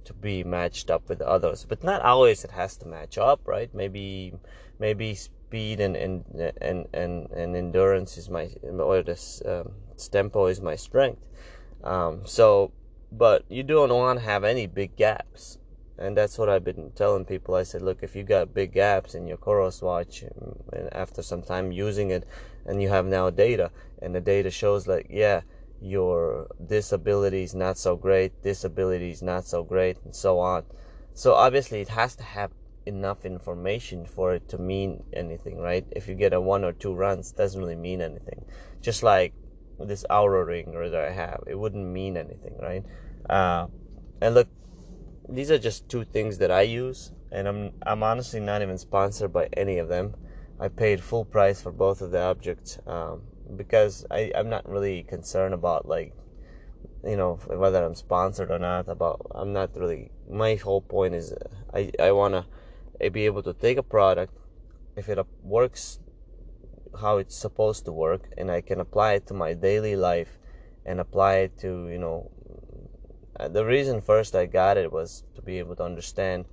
to 0.09 0.14
be 0.14 0.42
matched 0.42 0.90
up 0.90 1.09
with 1.09 1.21
others, 1.23 1.66
but 1.68 1.85
not 1.85 2.03
always 2.03 2.44
it 2.44 2.51
has 2.51 2.77
to 2.79 2.88
match 2.88 3.18
up, 3.18 3.40
right? 3.47 3.73
Maybe 3.75 4.33
maybe 4.79 5.14
speed 5.14 5.81
and 5.81 5.97
and 5.97 6.25
and 6.61 6.87
and, 6.92 7.31
and 7.31 7.57
endurance 7.57 8.16
is 8.16 8.29
my 8.31 8.49
or 8.64 9.03
this 9.03 9.42
um, 9.47 9.73
tempo 10.11 10.47
is 10.47 10.61
my 10.61 10.77
strength. 10.77 11.23
Um, 11.85 12.23
so, 12.25 12.73
but 13.12 13.44
you 13.49 13.62
don't 13.62 13.90
want 13.90 14.18
to 14.18 14.25
have 14.25 14.44
any 14.44 14.66
big 14.66 14.97
gaps 14.97 15.59
and 15.99 16.16
that's 16.16 16.38
what 16.38 16.49
I've 16.49 16.64
been 16.64 16.92
telling 16.94 17.25
people. 17.25 17.57
I 17.57 17.64
said, 17.64 17.83
look, 17.83 18.03
if 18.03 18.14
you 18.14 18.23
got 18.23 18.55
big 18.55 18.73
gaps 18.73 19.14
in 19.14 19.27
your 19.27 19.37
Coros 19.37 19.83
watch, 19.83 20.23
and 20.23 20.88
after 20.92 21.23
some 21.23 21.42
time 21.42 21.73
using 21.73 22.11
it, 22.11 22.27
and 22.66 22.81
you 22.81 22.88
have 22.88 23.05
now 23.05 23.31
data, 23.31 23.71
and 24.01 24.14
the 24.14 24.21
data 24.21 24.51
shows 24.51 24.87
like, 24.87 25.09
yeah, 25.11 25.40
your 25.81 26.49
disability 26.67 27.43
is 27.43 27.55
not 27.55 27.79
so 27.79 27.97
great, 27.97 28.43
disability 28.43 29.11
is 29.11 29.23
not 29.23 29.45
so 29.45 29.62
great, 29.62 29.97
and 30.05 30.14
so 30.14 30.38
on. 30.38 30.64
So 31.14 31.35
obviously, 31.35 31.81
it 31.81 31.88
has 31.88 32.17
to 32.17 32.23
have 32.23 32.51
enough 32.87 33.25
information 33.25 34.07
for 34.07 34.35
it 34.35 34.49
to 34.49 34.59
mean 34.59 35.03
anything, 35.12 35.59
right? 35.59 35.87
If 35.93 36.09
you 36.09 36.14
get 36.14 36.33
a 36.33 36.41
one 36.41 36.64
or 36.64 36.73
two 36.73 36.95
runs, 36.95 37.33
doesn't 37.33 37.61
really 37.61 37.77
mean 37.77 38.01
anything. 38.01 38.45
Just 38.81 39.03
like 39.03 39.35
this 39.79 40.05
Oura 40.11 40.47
ring 40.47 40.73
that 40.73 41.05
I 41.05 41.11
have, 41.11 41.45
it 41.47 41.55
wouldn't 41.55 41.87
mean 41.87 42.17
anything, 42.17 42.57
right? 42.59 42.85
Uh, 43.29 43.67
and 44.21 44.35
look, 44.35 44.49
these 45.29 45.51
are 45.51 45.59
just 45.59 45.88
two 45.88 46.05
things 46.05 46.38
that 46.38 46.51
I 46.51 46.62
use, 46.62 47.12
and 47.31 47.47
I'm 47.47 47.73
I'm 47.87 48.03
honestly 48.03 48.41
not 48.41 48.62
even 48.62 48.79
sponsored 48.79 49.33
by 49.33 49.49
any 49.53 49.79
of 49.79 49.88
them. 49.88 50.14
I 50.59 50.69
paid 50.69 51.01
full 51.01 51.25
price 51.25 51.61
for 51.62 51.71
both 51.71 52.01
of 52.01 52.11
the 52.11 52.21
objects 52.23 52.79
um, 52.87 53.23
because 53.56 54.06
I 54.11 54.32
I'm 54.34 54.48
not 54.48 54.68
really 54.68 55.02
concerned 55.02 55.54
about 55.54 55.87
like 55.87 56.14
you 57.04 57.16
know 57.16 57.34
whether 57.46 57.84
I'm 57.84 57.94
sponsored 57.94 58.50
or 58.50 58.58
not. 58.58 58.88
About 58.88 59.26
I'm 59.34 59.52
not 59.52 59.76
really. 59.76 60.11
My 60.30 60.56
whole 60.56 60.80
point 60.80 61.14
is 61.14 61.34
I 61.72 61.90
I 61.98 62.12
wanna 62.12 62.46
be 63.12 63.26
able 63.26 63.42
to 63.42 63.52
take 63.52 63.78
a 63.78 63.82
product 63.82 64.34
if 64.96 65.08
it 65.08 65.18
works 65.42 66.00
how 67.00 67.18
it's 67.18 67.37
supposed 67.37 67.84
to 67.84 67.92
work 67.92 68.28
and 68.37 68.50
I 68.50 68.61
can 68.61 68.80
apply 68.80 69.12
it 69.14 69.26
to 69.28 69.34
my 69.34 69.52
daily 69.52 69.94
life 69.94 70.38
and 70.87 71.00
apply 71.00 71.34
it 71.37 71.58
to 71.58 71.88
you 71.88 71.98
know 71.98 72.30
uh, 73.38 73.48
the 73.48 73.64
reason 73.64 74.00
first 74.00 74.34
I 74.34 74.46
got 74.46 74.76
it 74.76 74.90
was 74.90 75.22
to 75.37 75.42
be 75.42 75.58
able 75.58 75.76
to 75.76 75.84
understand, 75.84 76.44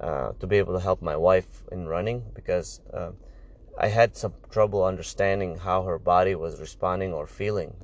uh, 0.00 0.32
to 0.40 0.46
be 0.46 0.58
able 0.58 0.74
to 0.74 0.80
help 0.80 1.00
my 1.00 1.16
wife 1.16 1.64
in 1.72 1.86
running 1.86 2.22
because 2.34 2.80
uh, 2.92 3.12
I 3.78 3.88
had 3.88 4.16
some 4.16 4.34
trouble 4.50 4.84
understanding 4.84 5.56
how 5.58 5.84
her 5.84 5.98
body 5.98 6.34
was 6.34 6.60
responding 6.60 7.14
or 7.14 7.26
feeling. 7.26 7.74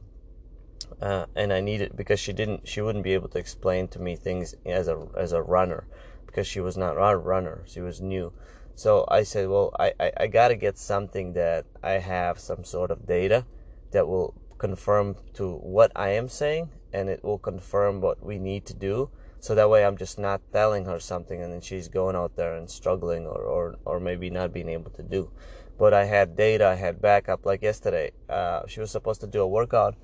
uh, 1.00 1.26
and 1.37 1.52
I 1.52 1.61
needed 1.61 1.96
because 1.96 2.20
she 2.20 2.33
didn't 2.33 2.66
she 2.68 2.80
wouldn't 2.80 3.04
be 3.04 3.14
able 3.14 3.28
to 3.28 3.38
explain 3.38 3.88
to 3.88 3.98
me 4.00 4.16
things 4.16 4.54
as 4.66 4.88
a 4.88 5.07
as 5.16 5.33
a 5.33 5.42
runner 5.42 5.87
because 6.26 6.46
she 6.46 6.61
was 6.61 6.76
not 6.76 6.96
a 6.96 7.16
runner 7.16 7.62
she 7.66 7.80
was 7.80 8.00
new 8.00 8.33
so 8.74 9.04
I 9.09 9.22
said 9.22 9.48
well 9.48 9.70
I, 9.78 9.92
I, 10.00 10.12
I 10.22 10.26
gotta 10.26 10.57
get 10.57 10.78
something 10.78 11.33
that 11.35 11.64
I 11.83 11.92
have 11.92 12.38
some 12.38 12.64
sort 12.64 12.90
of 12.90 13.07
data 13.07 13.44
that 13.92 14.07
will 14.09 14.35
confirm 14.59 15.16
to 15.35 15.54
what 15.57 15.92
I 15.96 16.11
am 16.11 16.28
saying 16.28 16.70
and 16.92 17.09
it 17.09 17.22
will 17.24 17.38
confirm 17.38 18.00
what 18.00 18.24
we 18.24 18.38
need 18.38 18.66
to 18.66 18.74
do 18.74 19.11
so 19.40 19.54
that 19.54 19.70
way 19.70 19.85
I'm 19.85 19.96
just 19.96 20.18
not 20.18 20.40
telling 20.52 20.85
her 20.87 20.98
something 20.98 21.42
and 21.42 21.52
then 21.52 21.61
she's 21.61 21.88
going 21.88 22.16
out 22.16 22.35
there 22.37 22.54
and 22.57 22.68
struggling 22.70 23.26
or, 23.26 23.40
or, 23.42 23.74
or 23.85 24.00
maybe 24.00 24.30
not 24.30 24.52
being 24.52 24.68
able 24.68 24.90
to 24.92 25.02
do 25.02 25.30
but 25.78 25.92
I 25.94 26.04
had 26.04 26.37
data 26.37 26.66
I 26.66 26.74
had 26.74 27.00
backup 27.00 27.44
like 27.46 27.62
yesterday. 27.62 28.12
Uh, 28.28 28.66
she 28.66 28.80
was 28.80 28.90
supposed 28.90 29.20
to 29.22 29.26
do 29.26 29.40
a 29.40 29.48
workout 29.48 29.96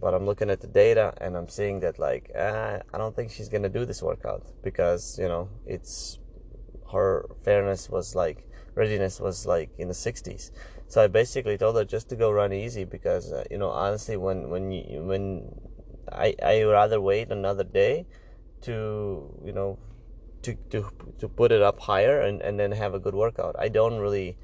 but 0.00 0.12
I'm 0.12 0.26
looking 0.26 0.50
at 0.50 0.60
the 0.60 0.66
data 0.66 1.14
and 1.20 1.36
I'm 1.36 1.48
seeing 1.48 1.80
that 1.80 1.98
like 1.98 2.30
uh, 2.36 2.80
I 2.92 2.98
don't 2.98 3.14
think 3.16 3.30
she's 3.30 3.48
gonna 3.48 3.68
do 3.68 3.84
this 3.84 4.02
workout 4.02 4.42
because 4.62 5.18
you 5.18 5.28
know 5.28 5.48
it's 5.66 6.18
her 6.92 7.26
fairness 7.42 7.88
was 7.88 8.14
like 8.14 8.46
readiness 8.74 9.20
was 9.20 9.46
like 9.46 9.70
in 9.78 9.88
the 9.88 9.94
60s 9.94 10.50
so 10.88 11.02
I 11.02 11.06
basically 11.06 11.56
told 11.56 11.76
her 11.76 11.84
just 11.84 12.08
to 12.10 12.16
go 12.16 12.30
run 12.30 12.52
easy 12.52 12.84
because 12.84 13.32
uh, 13.32 13.44
you 13.50 13.58
know 13.58 13.70
honestly 13.70 14.16
when 14.16 14.50
when 14.50 14.70
you 14.70 15.02
when 15.02 15.54
I 16.12 16.34
I 16.42 16.62
rather 16.64 17.00
wait 17.00 17.30
another 17.30 17.64
day 17.64 18.06
to 18.62 19.40
you 19.44 19.52
know 19.52 19.78
to 20.42 20.54
to 20.70 20.84
to 21.18 21.28
put 21.28 21.50
it 21.52 21.62
up 21.62 21.80
higher 21.80 22.20
and 22.20 22.42
and 22.42 22.58
then 22.60 22.72
have 22.72 22.94
a 22.94 22.98
good 22.98 23.14
workout. 23.14 23.56
I 23.58 23.68
don't 23.68 23.98
really 23.98 24.36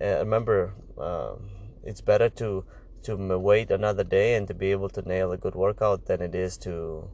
uh, 0.00 0.18
remember 0.18 0.74
uh, 0.98 1.34
it's 1.84 2.00
better 2.00 2.28
to 2.28 2.64
to 3.02 3.16
wait 3.38 3.70
another 3.70 4.04
day 4.04 4.36
and 4.36 4.46
to 4.46 4.54
be 4.54 4.70
able 4.70 4.88
to 4.88 5.02
nail 5.02 5.32
a 5.32 5.36
good 5.36 5.54
workout 5.54 6.06
than 6.06 6.22
it 6.22 6.34
is 6.34 6.56
to 6.56 7.08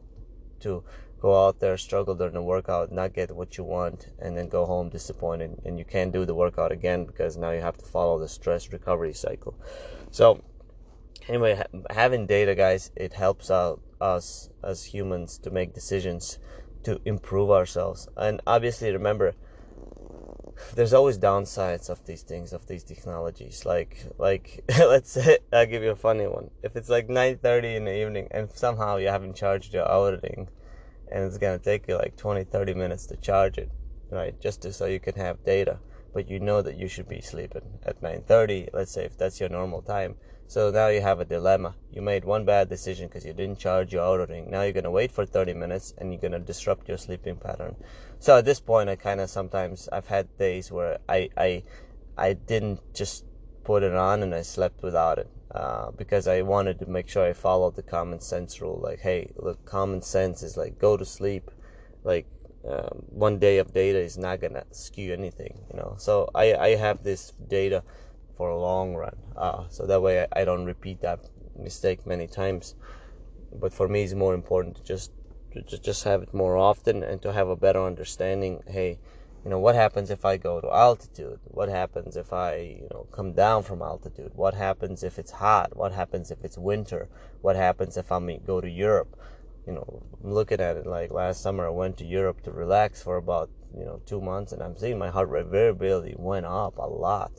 to 0.60 0.82
go 1.20 1.46
out 1.46 1.58
there 1.60 1.76
struggle 1.76 2.14
during 2.14 2.34
the 2.34 2.42
workout 2.42 2.92
not 2.92 3.12
get 3.12 3.34
what 3.34 3.56
you 3.56 3.64
want 3.64 4.08
and 4.20 4.36
then 4.36 4.48
go 4.48 4.64
home 4.64 4.88
disappointed 4.88 5.58
and 5.64 5.78
you 5.78 5.84
can't 5.84 6.12
do 6.12 6.24
the 6.24 6.34
workout 6.34 6.70
again 6.70 7.04
because 7.04 7.36
now 7.36 7.50
you 7.50 7.60
have 7.60 7.76
to 7.76 7.84
follow 7.84 8.18
the 8.18 8.28
stress 8.28 8.72
recovery 8.72 9.12
cycle. 9.12 9.54
So 10.10 10.42
anyway 11.26 11.56
ha- 11.56 11.80
having 11.90 12.26
data 12.26 12.54
guys 12.54 12.90
it 12.94 13.12
helps 13.12 13.50
out 13.50 13.80
us 14.00 14.50
as 14.62 14.84
humans 14.84 15.38
to 15.38 15.50
make 15.50 15.74
decisions 15.74 16.38
to 16.84 17.00
improve 17.04 17.50
ourselves. 17.50 18.08
And 18.16 18.40
obviously 18.46 18.92
remember 18.92 19.34
there's 20.74 20.92
always 20.92 21.18
downsides 21.18 21.88
of 21.90 22.04
these 22.04 22.22
things 22.22 22.52
of 22.52 22.66
these 22.66 22.84
technologies. 22.84 23.64
Like 23.64 24.04
like 24.18 24.64
let's 24.78 25.10
say 25.12 25.38
i'll 25.52 25.66
give 25.66 25.82
you 25.82 25.90
a 25.90 25.96
funny 25.96 26.26
one. 26.26 26.50
If 26.62 26.76
it's 26.76 26.88
like 26.88 27.08
9.30 27.08 27.76
in 27.76 27.84
the 27.84 28.00
evening 28.00 28.28
and 28.30 28.50
somehow 28.52 28.96
you 28.96 29.08
haven't 29.08 29.36
charged 29.36 29.72
your 29.74 29.86
Oura 29.86 30.22
ring 30.22 30.48
and 31.10 31.24
it's 31.24 31.38
going 31.38 31.58
to 31.58 31.64
take 31.64 31.88
you 31.88 31.96
like 31.96 32.16
20 32.16 32.44
30 32.44 32.74
minutes 32.74 33.06
to 33.06 33.16
charge 33.16 33.58
it 33.58 33.70
right 34.10 34.40
just 34.40 34.62
to, 34.62 34.72
so 34.72 34.86
you 34.86 35.00
can 35.00 35.14
have 35.14 35.42
data 35.44 35.78
but 36.14 36.28
you 36.28 36.40
know 36.40 36.62
that 36.62 36.76
you 36.76 36.88
should 36.88 37.08
be 37.08 37.20
sleeping 37.20 37.78
at 37.84 38.00
9.30 38.00 38.68
let's 38.72 38.92
say 38.92 39.04
if 39.04 39.16
that's 39.16 39.40
your 39.40 39.48
normal 39.48 39.82
time 39.82 40.14
so 40.48 40.70
now 40.70 40.88
you 40.88 41.02
have 41.02 41.20
a 41.20 41.26
dilemma. 41.26 41.74
You 41.92 42.00
made 42.00 42.24
one 42.24 42.46
bad 42.46 42.70
decision 42.70 43.06
because 43.06 43.26
you 43.26 43.34
didn't 43.34 43.58
charge 43.58 43.92
your 43.92 44.02
Oura 44.02 44.26
ring. 44.26 44.50
Now 44.50 44.62
you're 44.62 44.72
going 44.72 44.84
to 44.84 44.90
wait 44.90 45.12
for 45.12 45.26
30 45.26 45.52
minutes 45.52 45.92
and 45.98 46.10
you're 46.10 46.22
going 46.22 46.32
to 46.32 46.38
disrupt 46.38 46.88
your 46.88 46.96
sleeping 46.96 47.36
pattern. 47.36 47.76
So 48.18 48.38
at 48.38 48.46
this 48.46 48.58
point, 48.58 48.88
I 48.88 48.96
kind 48.96 49.20
of 49.20 49.28
sometimes, 49.28 49.90
I've 49.92 50.06
had 50.06 50.26
days 50.38 50.72
where 50.72 51.00
I, 51.06 51.28
I, 51.36 51.64
I 52.16 52.32
didn't 52.32 52.80
just 52.94 53.26
put 53.62 53.82
it 53.82 53.94
on 53.94 54.22
and 54.22 54.34
I 54.34 54.40
slept 54.40 54.82
without 54.82 55.18
it. 55.18 55.28
Uh, 55.50 55.90
because 55.92 56.26
I 56.26 56.40
wanted 56.40 56.78
to 56.78 56.86
make 56.86 57.08
sure 57.08 57.26
I 57.26 57.34
followed 57.34 57.76
the 57.76 57.82
common 57.82 58.20
sense 58.20 58.60
rule. 58.62 58.80
Like, 58.82 59.00
hey, 59.00 59.30
look, 59.36 59.62
common 59.66 60.00
sense 60.00 60.42
is 60.42 60.56
like 60.56 60.78
go 60.78 60.96
to 60.96 61.04
sleep. 61.04 61.50
Like, 62.04 62.26
um, 62.66 63.04
one 63.08 63.38
day 63.38 63.58
of 63.58 63.72
data 63.72 63.98
is 63.98 64.18
not 64.18 64.40
gonna 64.40 64.64
skew 64.70 65.12
anything, 65.12 65.58
you 65.70 65.76
know. 65.76 65.94
So 65.98 66.30
I, 66.34 66.54
I 66.54 66.68
have 66.76 67.02
this 67.02 67.32
data 67.48 67.82
for 68.38 68.48
a 68.50 68.56
long 68.56 68.94
run. 68.94 69.16
Uh, 69.36 69.64
so 69.68 69.84
that 69.84 70.00
way 70.00 70.26
I, 70.32 70.44
don't 70.44 70.64
repeat 70.64 71.00
that 71.00 71.18
mistake 71.58 72.06
many 72.06 72.28
times. 72.28 72.76
But 73.52 73.72
for 73.72 73.88
me, 73.88 74.04
it's 74.04 74.14
more 74.14 74.32
important 74.32 74.76
to 74.76 74.84
just 74.84 75.10
to 75.52 75.78
just 75.78 76.04
have 76.04 76.22
it 76.22 76.32
more 76.32 76.56
often 76.56 77.02
and 77.02 77.20
to 77.22 77.32
have 77.32 77.48
a 77.48 77.56
better 77.56 77.82
understanding. 77.82 78.62
Hey, 78.68 79.00
you 79.44 79.50
know 79.50 79.58
what 79.58 79.74
happens 79.74 80.10
if 80.10 80.24
I 80.24 80.36
go 80.36 80.60
to 80.60 80.70
altitude? 80.70 81.40
What 81.46 81.68
happens 81.68 82.16
if 82.16 82.32
I 82.32 82.78
you 82.82 82.88
know 82.92 83.08
come 83.10 83.32
down 83.32 83.64
from 83.64 83.82
altitude? 83.82 84.32
What 84.36 84.54
happens 84.54 85.02
if 85.02 85.18
it's 85.18 85.32
hot? 85.32 85.76
What 85.76 85.92
happens 85.92 86.30
if 86.30 86.44
it's 86.44 86.58
winter? 86.58 87.08
What 87.40 87.56
happens 87.56 87.96
if 87.96 88.12
I 88.12 88.20
go 88.46 88.60
to 88.60 88.70
Europe? 88.70 89.16
You 89.66 89.72
know, 89.72 90.02
I'm 90.22 90.32
looking 90.32 90.60
at 90.60 90.76
it 90.76 90.86
like 90.86 91.10
last 91.10 91.42
summer 91.42 91.66
I 91.66 91.70
went 91.70 91.96
to 91.98 92.04
Europe 92.04 92.42
to 92.44 92.52
relax 92.52 93.02
for 93.02 93.16
about 93.16 93.50
you 93.76 93.84
know 93.84 94.00
two 94.06 94.20
months, 94.20 94.52
and 94.52 94.62
I'm 94.62 94.76
seeing 94.76 94.98
my 94.98 95.10
heart 95.10 95.28
rate 95.28 95.46
variability 95.46 96.14
went 96.16 96.46
up 96.46 96.78
a 96.78 96.86
lot 96.86 97.32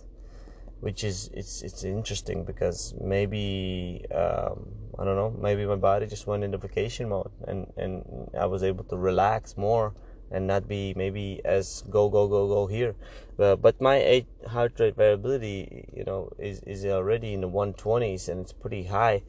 which 0.82 1.04
is 1.04 1.30
it's 1.34 1.62
it's 1.62 1.84
interesting 1.84 2.44
because 2.44 2.94
maybe 3.02 4.06
um, 4.14 4.66
I 4.98 5.04
don't 5.04 5.16
know 5.16 5.34
maybe 5.42 5.66
my 5.66 5.76
body 5.76 6.08
just 6.08 6.26
went 6.26 6.44
into 6.44 6.58
vacation 6.58 7.10
mode 7.10 7.32
and 7.48 7.72
and 7.78 8.30
I 8.38 8.46
was 8.46 8.64
able 8.64 8.86
to 8.86 8.98
relax 8.98 9.58
more 9.58 9.94
and 10.32 10.48
not 10.48 10.68
be 10.68 10.94
maybe 10.96 11.42
as 11.44 11.84
go 11.90 12.10
go 12.10 12.28
go 12.28 12.48
go 12.48 12.68
here. 12.68 12.96
Uh, 13.38 13.56
but 13.56 13.82
my 13.82 14.26
heart 14.48 14.80
rate 14.80 14.96
variability 14.96 15.86
you 15.94 16.04
know 16.06 16.30
is, 16.38 16.62
is 16.64 16.86
already 16.86 17.34
in 17.34 17.42
the 17.42 17.50
120s 17.50 18.30
and 18.30 18.42
it's 18.42 18.54
pretty 18.54 18.84
high. 18.84 19.22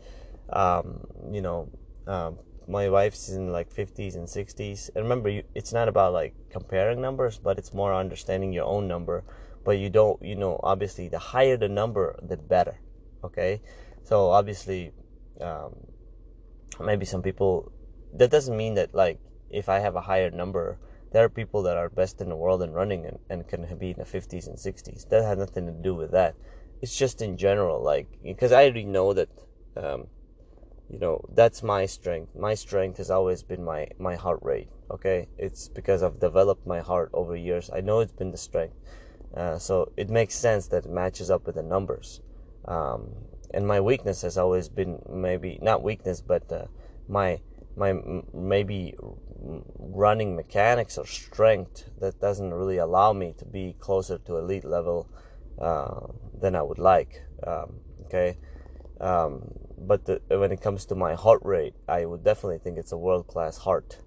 Um, 0.51 1.07
you 1.33 1.41
know 1.41 1.69
um, 2.07 2.39
my 2.69 2.89
wife's 2.89 3.29
in 3.31 3.51
like 3.51 3.73
50s 3.75 4.15
and 4.15 4.27
60s 4.27 4.91
and 4.95 5.03
remember 5.05 5.29
you, 5.29 5.43
it's 5.55 5.73
not 5.73 5.89
about 5.89 6.13
like 6.13 6.35
comparing 6.51 7.01
numbers 7.01 7.39
but 7.39 7.59
it's 7.59 7.75
more 7.75 7.93
understanding 7.95 8.53
your 8.53 8.67
own 8.67 8.87
number 8.87 9.25
but 9.65 9.79
you 9.79 9.91
don't 9.91 10.23
you 10.23 10.37
know 10.37 10.59
obviously 10.63 11.09
the 11.09 11.19
higher 11.19 11.57
the 11.57 11.69
number 11.69 12.19
the 12.23 12.37
better 12.37 12.79
okay? 13.25 13.61
So 14.03 14.31
obviously 14.31 14.93
um, 15.41 15.75
maybe 16.79 17.05
some 17.05 17.23
people 17.23 17.73
that 18.15 18.31
doesn't 18.31 18.57
mean 18.57 18.75
that 18.75 18.95
like 18.95 19.19
if 19.51 19.69
i 19.69 19.79
have 19.79 19.97
a 19.97 20.01
higher 20.01 20.31
number 20.31 20.79
there 21.13 21.25
are 21.25 21.29
people 21.29 21.63
that 21.63 21.77
are 21.77 21.89
best 21.89 22.21
in 22.21 22.29
the 22.29 22.37
world 22.37 22.63
in 22.63 22.73
running 22.73 23.05
and, 23.07 23.19
and 23.29 23.49
can 23.49 23.67
be 23.79 23.91
in 23.91 23.97
the 23.99 24.05
50s 24.05 24.47
and 24.47 24.57
60s 24.57 25.09
that 25.09 25.25
has 25.25 25.39
nothing 25.39 25.67
to 25.67 25.73
do 25.73 25.95
with 25.95 26.13
that. 26.13 26.37
It's 26.83 26.97
just 26.97 27.21
in 27.21 27.37
general 27.37 27.83
like 27.83 28.07
because 28.23 28.53
i 28.53 28.65
already 28.65 28.85
know 28.85 29.13
that 29.13 29.29
um, 29.77 30.07
you 30.89 30.99
know 30.99 31.25
that's 31.35 31.63
my 31.63 31.87
strength. 31.87 32.35
My 32.35 32.55
strength 32.55 32.99
has 32.99 33.11
always 33.11 33.43
been 33.43 33.65
my 33.65 33.89
my 33.99 34.15
heart 34.15 34.41
rate 34.43 34.69
okay? 34.91 35.29
It's 35.37 35.69
because 35.69 36.03
i've 36.03 36.21
developed 36.21 36.67
my 36.67 36.81
heart 36.81 37.11
over 37.13 37.37
years. 37.37 37.71
I 37.75 37.81
know 37.81 38.01
it's 38.01 38.13
been 38.13 38.31
the 38.31 38.39
strength 38.39 38.77
uh, 39.37 39.59
so 39.59 39.93
it 39.97 40.11
makes 40.11 40.35
sense 40.35 40.69
that 40.69 40.87
it 40.87 40.91
matches 40.91 41.31
up 41.31 41.47
with 41.47 41.55
the 41.55 41.63
numbers. 41.63 42.21
Um, 42.67 43.15
and 43.53 43.67
my 43.67 43.81
weakness 43.81 44.23
has 44.23 44.39
always 44.39 44.69
been 44.69 45.03
maybe 45.09 45.59
not 45.61 45.83
weakness, 45.83 46.21
but 46.21 46.51
uh, 46.53 46.67
my 47.09 47.41
my 47.77 47.95
maybe 48.33 48.95
running 49.79 50.37
mechanics 50.37 50.99
or 50.99 51.07
strength 51.07 51.85
that 52.01 52.21
doesn't 52.21 52.53
really 52.53 52.79
allow 52.79 53.13
me 53.13 53.35
to 53.39 53.45
be 53.45 53.77
closer 53.81 54.19
to 54.19 54.37
elite 54.37 54.65
level 54.65 55.09
uh, 55.59 56.07
than 56.41 56.55
I 56.55 56.63
would 56.63 56.79
like. 56.79 57.23
Um, 57.47 57.81
okay, 58.07 58.37
um, 59.01 59.51
but 59.79 60.05
the, 60.05 60.21
when 60.29 60.53
it 60.53 60.61
comes 60.61 60.85
to 60.87 60.95
my 60.95 61.15
heart 61.15 61.41
rate, 61.45 61.75
I 61.89 62.05
would 62.05 62.23
definitely 62.23 62.59
think 62.59 62.79
it's 62.79 62.93
a 62.93 62.99
world 62.99 63.27
class 63.27 63.57
heart. 63.57 63.99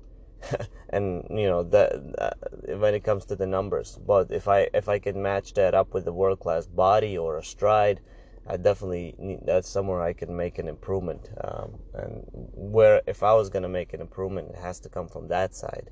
and 0.89 1.25
you 1.29 1.47
know 1.47 1.63
that 1.63 1.93
uh, 2.17 2.77
when 2.77 2.93
it 2.93 3.03
comes 3.03 3.25
to 3.25 3.35
the 3.35 3.45
numbers 3.45 3.99
but 4.05 4.31
if 4.31 4.47
i 4.47 4.67
if 4.73 4.89
i 4.89 4.99
can 4.99 5.21
match 5.21 5.53
that 5.53 5.73
up 5.73 5.93
with 5.93 6.07
a 6.07 6.11
world 6.11 6.39
class 6.39 6.65
body 6.65 7.17
or 7.17 7.37
a 7.37 7.43
stride 7.43 7.99
i 8.47 8.57
definitely 8.57 9.15
need 9.17 9.39
that's 9.45 9.69
somewhere 9.69 10.01
i 10.01 10.13
can 10.13 10.35
make 10.35 10.59
an 10.59 10.67
improvement. 10.67 11.29
Um, 11.43 11.79
and 11.93 12.23
where 12.53 13.01
if 13.07 13.23
i 13.23 13.33
was 13.33 13.49
going 13.49 13.63
to 13.63 13.69
make 13.69 13.93
an 13.93 14.01
improvement 14.01 14.49
it 14.49 14.57
has 14.57 14.79
to 14.81 14.89
come 14.89 15.07
from 15.07 15.27
that 15.29 15.55
side. 15.55 15.89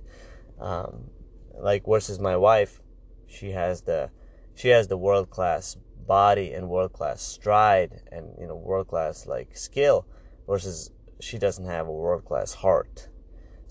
Um, 0.59 1.09
like 1.55 1.85
versus 1.85 2.19
my 2.19 2.37
wife 2.37 2.81
she 3.27 3.51
has 3.51 3.81
the 3.81 4.09
she 4.55 4.69
has 4.69 4.87
the 4.87 4.97
world 4.97 5.29
class 5.29 5.75
body 6.07 6.53
and 6.53 6.69
world 6.69 6.93
class 6.93 7.21
stride 7.21 8.01
and 8.11 8.27
you 8.39 8.47
know 8.47 8.55
world 8.55 8.87
class 8.87 9.25
like 9.25 9.55
skill 9.55 10.05
versus 10.47 10.91
she 11.19 11.37
doesn't 11.37 11.65
have 11.65 11.87
a 11.87 11.91
world 11.91 12.25
class 12.25 12.53
heart 12.53 13.07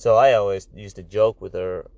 so 0.00 0.16
I 0.16 0.32
always 0.32 0.66
used 0.74 0.96
to 0.96 1.02
joke 1.02 1.42
with 1.42 1.52
her 1.52 1.90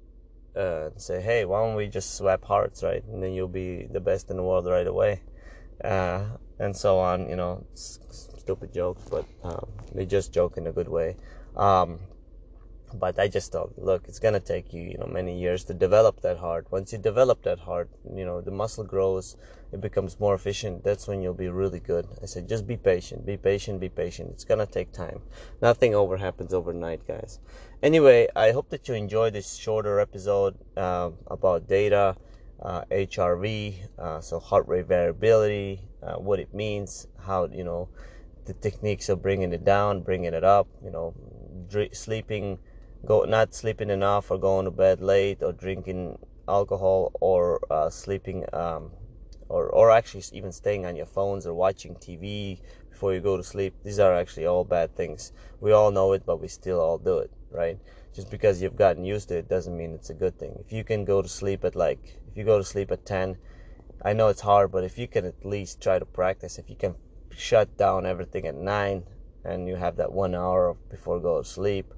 uh, 0.57 0.91
and 0.91 1.01
say, 1.01 1.23
"Hey, 1.23 1.45
why 1.45 1.61
don't 1.65 1.77
we 1.77 1.87
just 1.87 2.17
swap 2.17 2.45
hearts, 2.45 2.83
right? 2.83 3.05
And 3.05 3.23
then 3.23 3.33
you'll 3.33 3.47
be 3.47 3.87
the 3.87 4.01
best 4.01 4.29
in 4.29 4.37
the 4.37 4.43
world 4.43 4.67
right 4.67 4.89
away." 4.89 5.21
Uh, 5.85 6.25
and 6.59 6.75
so 6.75 6.99
on. 6.99 7.29
You 7.29 7.37
know, 7.37 7.65
stupid 7.75 8.75
jokes, 8.75 9.03
but 9.09 9.25
um, 9.45 9.69
they 9.95 10.05
just 10.05 10.33
joke 10.35 10.57
in 10.57 10.67
a 10.67 10.73
good 10.73 10.89
way. 10.89 11.15
Um, 11.57 12.01
but 12.93 13.19
I 13.19 13.29
just 13.29 13.53
thought, 13.53 13.73
look, 13.77 14.05
it's 14.09 14.19
gonna 14.19 14.41
take 14.41 14.73
you, 14.73 14.83
you 14.83 14.99
know, 14.99 15.07
many 15.07 15.39
years 15.39 15.65
to 15.65 15.75
develop 15.75 16.21
that 16.21 16.39
heart. 16.39 16.67
Once 16.71 16.93
you 16.93 16.99
develop 16.99 17.43
that 17.43 17.59
heart, 17.59 17.89
you 18.15 18.25
know, 18.25 18.41
the 18.41 18.51
muscle 18.51 18.85
grows, 18.85 19.37
it 19.73 19.81
becomes 19.81 20.21
more 20.21 20.35
efficient. 20.35 20.85
That's 20.85 21.09
when 21.09 21.23
you'll 21.23 21.35
be 21.35 21.49
really 21.49 21.81
good. 21.81 22.07
I 22.23 22.27
said, 22.27 22.49
just 22.49 22.67
be 22.67 22.77
patient, 22.77 23.25
be 23.25 23.37
patient, 23.37 23.81
be 23.81 23.89
patient. 23.89 24.31
It's 24.31 24.45
gonna 24.45 24.67
take 24.67 24.93
time. 24.93 25.21
Nothing 25.61 25.95
over 25.95 26.17
happens 26.17 26.53
overnight, 26.53 27.07
guys. 27.07 27.41
Anyway, 27.83 28.29
I 28.37 28.53
hope 28.53 28.69
that 28.71 28.87
you 28.89 28.95
enjoyed 28.95 29.33
this 29.33 29.57
shorter 29.57 29.99
episode 29.99 30.57
uh, 30.77 31.11
about 31.27 31.67
data, 31.67 32.17
uh, 32.63 32.85
HRV, 32.91 33.75
uh, 33.99 34.21
so 34.21 34.39
heart 34.39 34.69
rate 34.69 34.87
variability, 34.87 35.81
uh, 36.03 36.15
what 36.15 36.39
it 36.39 36.55
means, 36.55 37.09
how 37.19 37.47
you 37.47 37.65
know 37.65 37.89
the 38.45 38.55
techniques 38.55 39.09
of 39.09 39.23
bringing 39.23 39.53
it 39.53 39.65
down, 39.65 40.01
bringing 40.03 40.35
it 40.35 40.45
up, 40.45 40.67
you 40.85 40.91
know, 40.91 41.15
sleeping 41.93 42.59
go 43.05 43.25
not 43.25 43.55
sleeping 43.55 43.91
enough 43.91 44.31
or 44.31 44.39
going 44.39 44.65
to 44.65 44.71
bed 44.71 45.01
late 45.01 45.43
or 45.43 45.53
drinking 45.53 46.19
alcohol 46.49 47.13
or 47.21 47.61
uh, 47.71 47.91
sleeping 47.91 48.45
um, 48.53 48.91
or, 49.49 49.67
or 49.69 49.91
actually 49.91 50.23
even 50.33 50.53
staying 50.53 50.87
on 50.87 50.97
your 50.97 51.07
phones 51.07 51.47
or 51.47 51.53
watching 51.53 51.95
TV 51.97 52.61
before 52.91 53.13
you 53.13 53.21
go 53.21 53.37
to 53.37 53.43
sleep. 53.43 53.75
These 53.85 53.99
are 53.99 54.15
actually 54.15 54.47
all 54.47 54.65
bad 54.65 54.95
things. 54.97 55.33
We 55.61 55.73
all 55.73 55.91
know 55.91 56.13
it, 56.13 56.25
but 56.25 56.41
we 56.41 56.49
still 56.49 56.81
all 56.81 56.99
do 56.99 57.19
it, 57.19 57.31
right? 57.51 57.79
Just 58.15 58.31
because 58.31 58.63
you've 58.63 58.77
gotten 58.77 59.05
used 59.05 59.29
to 59.29 59.37
it 59.39 59.49
doesn't 59.49 59.77
mean 59.77 59.93
it's 59.93 60.11
a 60.11 60.15
good 60.15 60.39
thing. 60.39 60.57
If 60.65 60.73
you 60.73 60.85
can 60.85 61.05
go 61.05 61.23
to 61.23 61.29
sleep 61.29 61.65
at 61.65 61.77
like, 61.77 62.21
if 62.31 62.37
you 62.37 62.45
go 62.45 62.59
to 62.59 62.65
sleep 62.65 62.91
at 62.93 63.05
10, 63.05 63.37
I 64.05 64.13
know 64.13 64.29
it's 64.29 64.41
hard, 64.41 64.73
but 64.73 64.85
if 64.85 64.97
you 64.97 65.07
can 65.07 65.25
at 65.25 65.45
least 65.45 65.83
try 65.83 65.99
to 65.99 66.07
practice, 66.07 66.59
if 66.59 66.71
you 66.71 66.77
can 66.77 66.95
shut 67.37 67.77
down 67.77 68.07
everything 68.07 68.47
at 68.47 68.55
9 68.55 69.03
and 69.45 69.69
you 69.69 69.77
have 69.77 69.97
that 69.97 70.13
one 70.13 70.35
hour 70.35 70.77
before 70.89 71.21
go 71.21 71.43
to 71.43 71.49
sleep, 71.49 71.93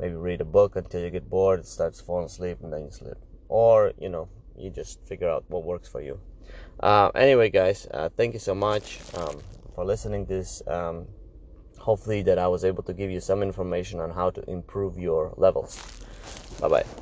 maybe 0.00 0.14
read 0.14 0.40
a 0.40 0.44
book 0.44 0.76
until 0.76 1.02
you 1.02 1.10
get 1.10 1.28
bored, 1.28 1.60
it 1.60 1.66
starts 1.66 2.00
falling 2.00 2.26
asleep, 2.26 2.58
and 2.62 2.72
then 2.72 2.84
you 2.84 2.90
sleep. 2.90 3.14
Or, 3.48 3.92
you 3.98 4.08
know, 4.08 4.28
you 4.56 4.70
just 4.70 5.00
figure 5.06 5.28
out 5.28 5.44
what 5.48 5.64
works 5.64 5.88
for 5.88 6.00
you. 6.00 6.18
Uh, 6.80 7.10
anyway, 7.14 7.50
guys, 7.50 7.86
uh, 7.92 8.08
thank 8.16 8.32
you 8.32 8.40
so 8.40 8.54
much 8.54 9.00
um, 9.14 9.40
for 9.74 9.84
listening 9.84 10.24
this. 10.24 10.62
Um, 10.66 11.06
hopefully, 11.78 12.22
that 12.22 12.38
I 12.38 12.48
was 12.48 12.64
able 12.64 12.82
to 12.84 12.94
give 12.94 13.10
you 13.10 13.20
some 13.20 13.42
information 13.42 14.00
on 14.00 14.10
how 14.10 14.30
to 14.30 14.50
improve 14.50 14.98
your 14.98 15.34
levels. 15.36 15.78
Bye 16.60 16.68
bye. 16.68 17.00